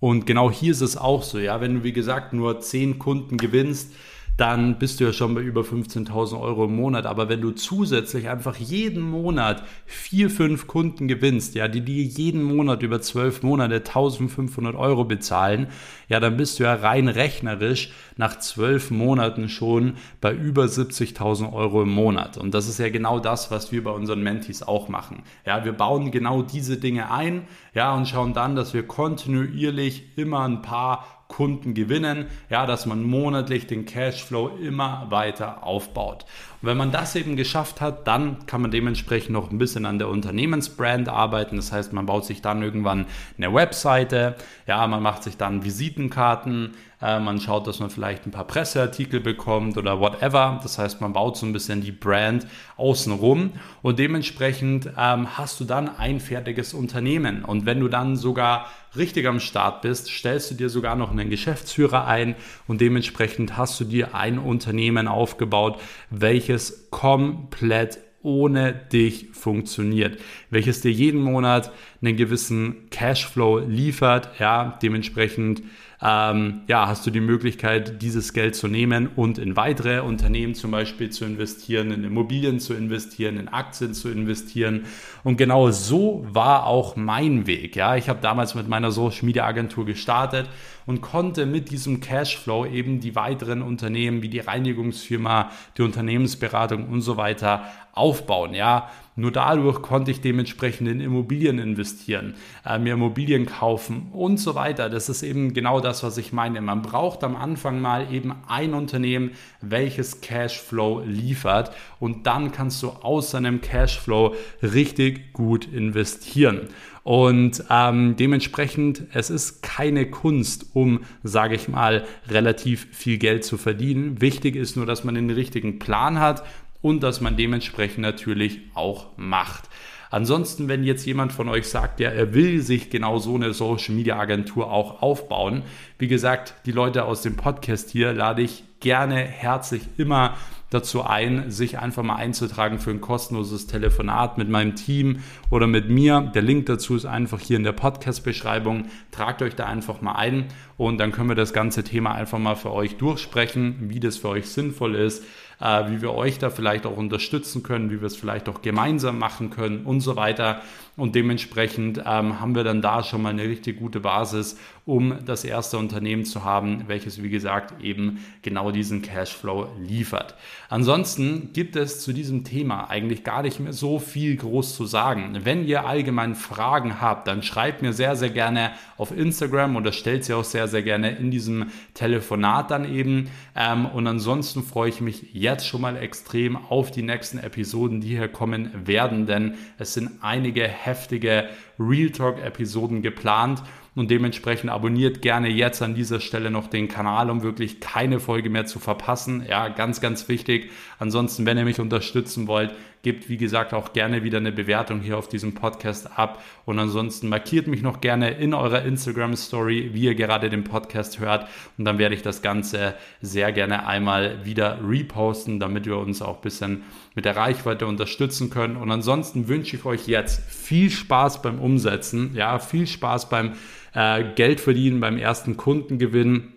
Und 0.00 0.26
genau 0.26 0.50
hier 0.50 0.72
ist 0.72 0.82
es 0.82 0.96
auch 0.96 1.22
so, 1.22 1.38
ja, 1.38 1.60
wenn 1.60 1.76
du 1.76 1.84
wie 1.84 1.92
gesagt 1.92 2.34
nur 2.34 2.60
10 2.60 2.98
Kunden 2.98 3.38
gewinnst, 3.38 3.94
dann 4.36 4.78
bist 4.80 4.98
du 4.98 5.04
ja 5.04 5.12
schon 5.12 5.34
bei 5.34 5.42
über 5.42 5.60
15.000 5.60 6.40
Euro 6.40 6.64
im 6.64 6.74
Monat. 6.74 7.06
Aber 7.06 7.28
wenn 7.28 7.40
du 7.40 7.52
zusätzlich 7.52 8.28
einfach 8.28 8.56
jeden 8.56 9.00
Monat 9.00 9.62
vier, 9.86 10.28
fünf 10.28 10.66
Kunden 10.66 11.06
gewinnst, 11.06 11.54
ja, 11.54 11.68
die 11.68 11.82
dir 11.82 12.02
jeden 12.02 12.42
Monat 12.42 12.82
über 12.82 13.00
zwölf 13.00 13.42
Monate 13.42 13.78
1.500 13.78 14.74
Euro 14.76 15.04
bezahlen, 15.04 15.68
ja, 16.08 16.18
dann 16.18 16.36
bist 16.36 16.58
du 16.58 16.64
ja 16.64 16.74
rein 16.74 17.06
rechnerisch 17.06 17.92
nach 18.16 18.38
zwölf 18.40 18.90
Monaten 18.90 19.48
schon 19.48 19.94
bei 20.20 20.32
über 20.32 20.64
70.000 20.64 21.52
Euro 21.52 21.82
im 21.82 21.90
Monat. 21.90 22.36
Und 22.36 22.54
das 22.54 22.68
ist 22.68 22.78
ja 22.78 22.88
genau 22.88 23.20
das, 23.20 23.52
was 23.52 23.70
wir 23.70 23.84
bei 23.84 23.92
unseren 23.92 24.22
Mentees 24.22 24.64
auch 24.64 24.88
machen. 24.88 25.22
Ja, 25.46 25.64
wir 25.64 25.72
bauen 25.72 26.10
genau 26.10 26.42
diese 26.42 26.76
Dinge 26.76 27.10
ein, 27.10 27.46
ja, 27.72 27.94
und 27.94 28.08
schauen 28.08 28.34
dann, 28.34 28.56
dass 28.56 28.74
wir 28.74 28.84
kontinuierlich 28.86 30.16
immer 30.16 30.44
ein 30.44 30.62
paar 30.62 31.23
Kunden 31.34 31.74
gewinnen, 31.74 32.26
ja, 32.48 32.64
dass 32.64 32.86
man 32.86 33.02
monatlich 33.02 33.66
den 33.66 33.86
Cashflow 33.86 34.50
immer 34.62 35.06
weiter 35.10 35.64
aufbaut. 35.64 36.26
Wenn 36.64 36.76
man 36.76 36.92
das 36.92 37.16
eben 37.16 37.36
geschafft 37.36 37.80
hat, 37.80 38.06
dann 38.06 38.46
kann 38.46 38.62
man 38.62 38.70
dementsprechend 38.70 39.30
noch 39.30 39.50
ein 39.50 39.58
bisschen 39.58 39.86
an 39.86 39.98
der 39.98 40.08
Unternehmensbrand 40.08 41.08
arbeiten. 41.08 41.56
Das 41.56 41.72
heißt, 41.72 41.92
man 41.92 42.06
baut 42.06 42.24
sich 42.24 42.42
dann 42.42 42.62
irgendwann 42.62 43.06
eine 43.36 43.52
Webseite, 43.52 44.36
ja, 44.66 44.86
man 44.86 45.02
macht 45.02 45.22
sich 45.22 45.36
dann 45.36 45.64
Visitenkarten, 45.64 46.74
äh, 47.04 47.20
man 47.20 47.38
schaut, 47.40 47.66
dass 47.66 47.80
man 47.80 47.90
vielleicht 47.90 48.26
ein 48.26 48.30
paar 48.30 48.46
Presseartikel 48.46 49.20
bekommt 49.20 49.76
oder 49.76 50.00
whatever. 50.00 50.58
Das 50.62 50.78
heißt, 50.78 51.00
man 51.00 51.12
baut 51.12 51.36
so 51.36 51.44
ein 51.44 51.52
bisschen 51.52 51.82
die 51.82 51.92
Brand 51.92 52.46
außenrum 52.76 53.52
und 53.82 53.98
dementsprechend 53.98 54.90
ähm, 54.98 55.36
hast 55.36 55.60
du 55.60 55.64
dann 55.64 55.94
ein 55.98 56.18
fertiges 56.20 56.72
Unternehmen. 56.72 57.44
Und 57.44 57.66
wenn 57.66 57.80
du 57.80 57.88
dann 57.88 58.16
sogar 58.16 58.66
richtig 58.96 59.26
am 59.26 59.40
Start 59.40 59.82
bist, 59.82 60.08
stellst 60.08 60.50
du 60.50 60.54
dir 60.54 60.70
sogar 60.70 60.96
noch 60.96 61.10
einen 61.10 61.28
Geschäftsführer 61.28 62.06
ein 62.06 62.36
und 62.66 62.80
dementsprechend 62.80 63.56
hast 63.56 63.78
du 63.80 63.84
dir 63.84 64.14
ein 64.14 64.38
Unternehmen 64.38 65.08
aufgebaut, 65.08 65.80
welches 66.10 66.53
komplett 66.90 67.98
ohne 68.22 68.72
dich 68.72 69.28
funktioniert, 69.32 70.18
welches 70.48 70.80
dir 70.80 70.90
jeden 70.90 71.20
Monat 71.20 71.70
einen 72.00 72.16
gewissen 72.16 72.88
Cashflow 72.90 73.58
liefert, 73.58 74.30
ja, 74.38 74.78
dementsprechend 74.82 75.62
ähm, 76.06 76.60
ja, 76.66 76.86
hast 76.86 77.06
du 77.06 77.10
die 77.10 77.20
Möglichkeit, 77.20 78.02
dieses 78.02 78.34
Geld 78.34 78.54
zu 78.54 78.68
nehmen 78.68 79.08
und 79.16 79.38
in 79.38 79.56
weitere 79.56 80.00
Unternehmen 80.00 80.54
zum 80.54 80.70
Beispiel 80.70 81.08
zu 81.08 81.24
investieren, 81.24 81.90
in 81.90 82.04
Immobilien 82.04 82.60
zu 82.60 82.74
investieren, 82.74 83.38
in 83.38 83.48
Aktien 83.48 83.94
zu 83.94 84.10
investieren. 84.10 84.84
Und 85.22 85.38
genau 85.38 85.70
so 85.70 86.26
war 86.28 86.66
auch 86.66 86.94
mein 86.94 87.46
Weg. 87.46 87.74
Ja, 87.74 87.96
ich 87.96 88.10
habe 88.10 88.20
damals 88.20 88.54
mit 88.54 88.68
meiner 88.68 88.92
Social 88.92 89.24
Media 89.24 89.46
Agentur 89.46 89.86
gestartet 89.86 90.46
und 90.84 91.00
konnte 91.00 91.46
mit 91.46 91.70
diesem 91.70 92.00
Cashflow 92.00 92.66
eben 92.66 93.00
die 93.00 93.16
weiteren 93.16 93.62
Unternehmen 93.62 94.20
wie 94.20 94.28
die 94.28 94.40
Reinigungsfirma, 94.40 95.50
die 95.78 95.82
Unternehmensberatung 95.82 96.86
und 96.86 97.00
so 97.00 97.16
weiter 97.16 97.64
aufbauen. 97.94 98.54
Ja, 98.54 98.90
nur 99.16 99.30
dadurch 99.30 99.80
konnte 99.80 100.10
ich 100.10 100.20
dementsprechend 100.20 100.88
in 100.88 101.00
Immobilien 101.00 101.60
investieren, 101.60 102.34
äh, 102.66 102.80
mir 102.80 102.94
Immobilien 102.94 103.46
kaufen 103.46 104.08
und 104.12 104.38
so 104.38 104.56
weiter. 104.56 104.90
Das 104.90 105.08
ist 105.08 105.22
eben 105.22 105.54
genau 105.54 105.78
das, 105.78 106.02
was 106.02 106.18
ich 106.18 106.32
meine. 106.32 106.60
Man 106.60 106.82
braucht 106.82 107.22
am 107.22 107.36
Anfang 107.36 107.80
mal 107.80 108.12
eben 108.12 108.34
ein 108.48 108.74
Unternehmen, 108.74 109.30
welches 109.60 110.20
Cashflow 110.20 111.02
liefert 111.06 111.70
und 112.00 112.26
dann 112.26 112.50
kannst 112.50 112.82
du 112.82 112.88
aus 112.88 113.30
seinem 113.30 113.60
Cashflow 113.60 114.34
richtig 114.62 115.32
gut 115.32 115.72
investieren. 115.72 116.68
Und 117.04 117.62
ähm, 117.68 118.16
dementsprechend, 118.16 119.02
es 119.12 119.28
ist 119.28 119.62
keine 119.62 120.10
Kunst, 120.10 120.70
um, 120.72 121.00
sage 121.22 121.54
ich 121.54 121.68
mal, 121.68 122.06
relativ 122.30 122.88
viel 122.92 123.18
Geld 123.18 123.44
zu 123.44 123.58
verdienen. 123.58 124.22
Wichtig 124.22 124.56
ist 124.56 124.74
nur, 124.74 124.86
dass 124.86 125.04
man 125.04 125.14
den 125.14 125.28
richtigen 125.28 125.78
Plan 125.78 126.18
hat 126.18 126.44
und 126.84 127.02
dass 127.02 127.22
man 127.22 127.38
dementsprechend 127.38 128.00
natürlich 128.00 128.60
auch 128.74 129.06
macht. 129.16 129.70
Ansonsten, 130.10 130.68
wenn 130.68 130.84
jetzt 130.84 131.06
jemand 131.06 131.32
von 131.32 131.48
euch 131.48 131.66
sagt, 131.66 131.98
ja, 131.98 132.10
er 132.10 132.34
will 132.34 132.60
sich 132.60 132.90
genau 132.90 133.18
so 133.18 133.34
eine 133.34 133.54
Social 133.54 133.94
Media 133.94 134.18
Agentur 134.18 134.70
auch 134.70 135.00
aufbauen, 135.00 135.62
wie 135.98 136.08
gesagt, 136.08 136.54
die 136.66 136.72
Leute 136.72 137.06
aus 137.06 137.22
dem 137.22 137.36
Podcast 137.36 137.88
hier 137.88 138.12
lade 138.12 138.42
ich 138.42 138.64
gerne 138.80 139.16
herzlich 139.16 139.82
immer 139.96 140.34
dazu 140.68 141.02
ein, 141.02 141.50
sich 141.50 141.78
einfach 141.78 142.02
mal 142.02 142.16
einzutragen 142.16 142.78
für 142.78 142.90
ein 142.90 143.00
kostenloses 143.00 143.66
Telefonat 143.66 144.36
mit 144.36 144.50
meinem 144.50 144.74
Team 144.74 145.20
oder 145.48 145.66
mit 145.66 145.88
mir. 145.88 146.32
Der 146.34 146.42
Link 146.42 146.66
dazu 146.66 146.96
ist 146.96 147.06
einfach 147.06 147.40
hier 147.40 147.56
in 147.56 147.64
der 147.64 147.72
Podcast-Beschreibung. 147.72 148.88
Tragt 149.10 149.40
euch 149.40 149.54
da 149.54 149.64
einfach 149.64 150.02
mal 150.02 150.16
ein 150.16 150.46
und 150.76 150.98
dann 150.98 151.12
können 151.12 151.30
wir 151.30 151.36
das 151.36 151.54
ganze 151.54 151.82
Thema 151.82 152.12
einfach 152.12 152.38
mal 152.38 152.56
für 152.56 152.72
euch 152.72 152.98
durchsprechen, 152.98 153.88
wie 153.88 154.00
das 154.00 154.18
für 154.18 154.28
euch 154.28 154.50
sinnvoll 154.50 154.96
ist 154.96 155.24
äh, 155.60 155.90
wie 155.90 156.02
wir 156.02 156.14
euch 156.14 156.38
da 156.38 156.50
vielleicht 156.50 156.86
auch 156.86 156.96
unterstützen 156.96 157.62
können, 157.62 157.90
wie 157.90 158.00
wir 158.00 158.06
es 158.06 158.16
vielleicht 158.16 158.48
auch 158.48 158.62
gemeinsam 158.62 159.18
machen 159.18 159.50
können 159.50 159.84
und 159.84 160.00
so 160.00 160.16
weiter. 160.16 160.62
Und 160.96 161.14
dementsprechend 161.14 161.98
ähm, 161.98 162.40
haben 162.40 162.54
wir 162.54 162.64
dann 162.64 162.82
da 162.82 163.02
schon 163.02 163.22
mal 163.22 163.30
eine 163.30 163.42
richtig 163.42 163.78
gute 163.78 164.00
Basis, 164.00 164.58
um 164.86 165.24
das 165.24 165.44
erste 165.44 165.78
Unternehmen 165.78 166.26
zu 166.26 166.44
haben, 166.44 166.84
welches, 166.88 167.22
wie 167.22 167.30
gesagt, 167.30 167.82
eben 167.82 168.22
genau 168.42 168.70
diesen 168.70 169.00
Cashflow 169.00 169.68
liefert. 169.80 170.34
Ansonsten 170.68 171.52
gibt 171.54 171.74
es 171.76 172.02
zu 172.02 172.12
diesem 172.12 172.44
Thema 172.44 172.90
eigentlich 172.90 173.24
gar 173.24 173.42
nicht 173.42 173.60
mehr 173.60 173.72
so 173.72 173.98
viel 173.98 174.36
groß 174.36 174.76
zu 174.76 174.84
sagen. 174.84 175.38
Wenn 175.42 175.66
ihr 175.66 175.86
allgemein 175.86 176.34
Fragen 176.34 177.00
habt, 177.00 177.28
dann 177.28 177.42
schreibt 177.42 177.80
mir 177.80 177.94
sehr, 177.94 178.14
sehr 178.14 178.28
gerne 178.28 178.72
auf 178.98 179.10
Instagram 179.16 179.76
oder 179.76 179.90
stellt 179.90 180.24
sie 180.24 180.34
auch 180.34 180.44
sehr, 180.44 180.68
sehr 180.68 180.82
gerne 180.82 181.16
in 181.16 181.30
diesem 181.30 181.70
Telefonat 181.94 182.70
dann 182.70 182.90
eben. 182.92 183.30
Ähm, 183.56 183.86
und 183.86 184.06
ansonsten 184.06 184.62
freue 184.62 184.90
ich 184.90 185.00
mich 185.00 185.32
jetzt 185.32 185.66
schon 185.66 185.80
mal 185.80 185.96
extrem 185.96 186.56
auf 186.56 186.90
die 186.90 187.02
nächsten 187.02 187.38
Episoden, 187.38 188.02
die 188.02 188.08
hier 188.08 188.28
kommen 188.28 188.70
werden, 188.86 189.24
denn 189.24 189.54
es 189.78 189.94
sind 189.94 190.10
einige 190.20 190.68
heftige 190.68 191.48
Real 191.78 192.10
Talk-Episoden 192.10 193.00
geplant. 193.00 193.62
Und 193.94 194.10
dementsprechend 194.10 194.70
abonniert 194.70 195.22
gerne 195.22 195.48
jetzt 195.48 195.80
an 195.80 195.94
dieser 195.94 196.18
Stelle 196.20 196.50
noch 196.50 196.66
den 196.66 196.88
Kanal, 196.88 197.30
um 197.30 197.42
wirklich 197.42 197.78
keine 197.78 198.18
Folge 198.18 198.50
mehr 198.50 198.66
zu 198.66 198.80
verpassen. 198.80 199.46
Ja, 199.48 199.68
ganz, 199.68 200.00
ganz 200.00 200.28
wichtig. 200.28 200.70
Ansonsten, 200.98 201.46
wenn 201.46 201.58
ihr 201.58 201.64
mich 201.64 201.78
unterstützen 201.78 202.48
wollt, 202.48 202.72
gebt 203.02 203.28
wie 203.28 203.36
gesagt 203.36 203.72
auch 203.72 203.92
gerne 203.92 204.24
wieder 204.24 204.38
eine 204.38 204.50
Bewertung 204.50 205.00
hier 205.00 205.16
auf 205.16 205.28
diesem 205.28 205.54
Podcast 205.54 206.18
ab. 206.18 206.42
Und 206.64 206.78
ansonsten 206.80 207.28
markiert 207.28 207.68
mich 207.68 207.82
noch 207.82 208.00
gerne 208.00 208.30
in 208.32 208.52
eurer 208.52 208.82
Instagram 208.82 209.36
Story, 209.36 209.90
wie 209.92 210.04
ihr 210.04 210.16
gerade 210.16 210.50
den 210.50 210.64
Podcast 210.64 211.20
hört. 211.20 211.46
Und 211.78 211.84
dann 211.84 211.98
werde 211.98 212.16
ich 212.16 212.22
das 212.22 212.42
Ganze 212.42 212.94
sehr 213.20 213.52
gerne 213.52 213.86
einmal 213.86 214.44
wieder 214.44 214.80
reposten, 214.82 215.60
damit 215.60 215.86
wir 215.86 215.98
uns 215.98 216.20
auch 216.20 216.36
ein 216.36 216.42
bisschen 216.42 216.82
mit 217.14 217.24
der 217.24 217.36
Reichweite 217.36 217.86
unterstützen 217.86 218.50
können. 218.50 218.76
Und 218.76 218.90
ansonsten 218.90 219.48
wünsche 219.48 219.76
ich 219.76 219.84
euch 219.84 220.06
jetzt 220.06 220.42
viel 220.50 220.90
Spaß 220.90 221.42
beim 221.42 221.60
Umsetzen. 221.60 222.32
Ja, 222.34 222.58
viel 222.58 222.86
Spaß 222.86 223.28
beim 223.28 223.52
äh, 223.94 224.24
Geld 224.34 224.60
verdienen, 224.60 225.00
beim 225.00 225.16
ersten 225.16 225.56
Kundengewinn. 225.56 226.52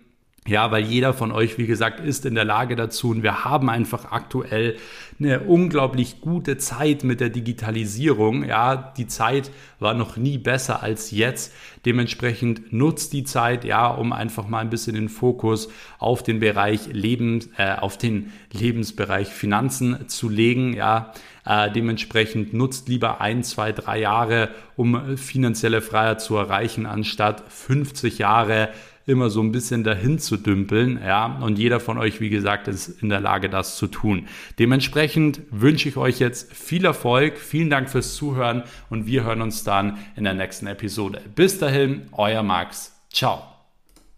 Ja, 0.48 0.70
weil 0.70 0.84
jeder 0.84 1.12
von 1.12 1.30
euch, 1.30 1.58
wie 1.58 1.66
gesagt, 1.66 2.00
ist 2.00 2.24
in 2.24 2.34
der 2.34 2.46
Lage 2.46 2.74
dazu 2.74 3.10
und 3.10 3.22
wir 3.22 3.44
haben 3.44 3.68
einfach 3.68 4.12
aktuell 4.12 4.76
eine 5.20 5.40
unglaublich 5.40 6.22
gute 6.22 6.56
Zeit 6.56 7.04
mit 7.04 7.20
der 7.20 7.28
Digitalisierung. 7.28 8.44
Ja, 8.44 8.74
die 8.96 9.06
Zeit 9.06 9.50
war 9.78 9.92
noch 9.92 10.16
nie 10.16 10.38
besser 10.38 10.82
als 10.82 11.10
jetzt. 11.10 11.52
Dementsprechend 11.84 12.72
nutzt 12.72 13.12
die 13.12 13.24
Zeit, 13.24 13.64
ja, 13.64 13.88
um 13.88 14.14
einfach 14.14 14.48
mal 14.48 14.60
ein 14.60 14.70
bisschen 14.70 14.94
den 14.94 15.10
Fokus 15.10 15.68
auf 15.98 16.22
den 16.22 16.40
Bereich 16.40 16.86
Lebens, 16.92 17.50
äh, 17.58 17.74
auf 17.74 17.98
den 17.98 18.32
Lebensbereich 18.50 19.28
Finanzen 19.28 20.08
zu 20.08 20.30
legen. 20.30 20.72
Ja, 20.72 21.12
äh, 21.44 21.70
dementsprechend 21.70 22.54
nutzt 22.54 22.88
lieber 22.88 23.20
ein, 23.20 23.42
zwei, 23.42 23.72
drei 23.72 24.00
Jahre, 24.00 24.50
um 24.76 25.16
finanzielle 25.16 25.82
Freiheit 25.82 26.20
zu 26.20 26.36
erreichen, 26.36 26.86
anstatt 26.86 27.42
50 27.48 28.18
Jahre 28.18 28.70
immer 29.08 29.30
so 29.30 29.40
ein 29.40 29.52
bisschen 29.52 29.84
dahin 29.84 30.18
zu 30.18 30.36
dümpeln. 30.36 31.00
Ja, 31.04 31.38
und 31.40 31.58
jeder 31.58 31.80
von 31.80 31.98
euch, 31.98 32.20
wie 32.20 32.30
gesagt, 32.30 32.68
ist 32.68 33.02
in 33.02 33.08
der 33.08 33.20
Lage, 33.20 33.48
das 33.48 33.76
zu 33.76 33.86
tun. 33.86 34.26
Dementsprechend 34.58 35.40
wünsche 35.50 35.88
ich 35.88 35.96
euch 35.96 36.18
jetzt 36.18 36.52
viel 36.52 36.84
Erfolg. 36.84 37.38
Vielen 37.38 37.70
Dank 37.70 37.90
fürs 37.90 38.14
Zuhören 38.14 38.62
und 38.90 39.06
wir 39.06 39.24
hören 39.24 39.42
uns 39.42 39.64
dann 39.64 39.98
in 40.16 40.24
der 40.24 40.34
nächsten 40.34 40.66
Episode. 40.66 41.20
Bis 41.34 41.58
dahin, 41.58 42.02
euer 42.12 42.42
Max. 42.42 42.92
Ciao. 43.10 43.57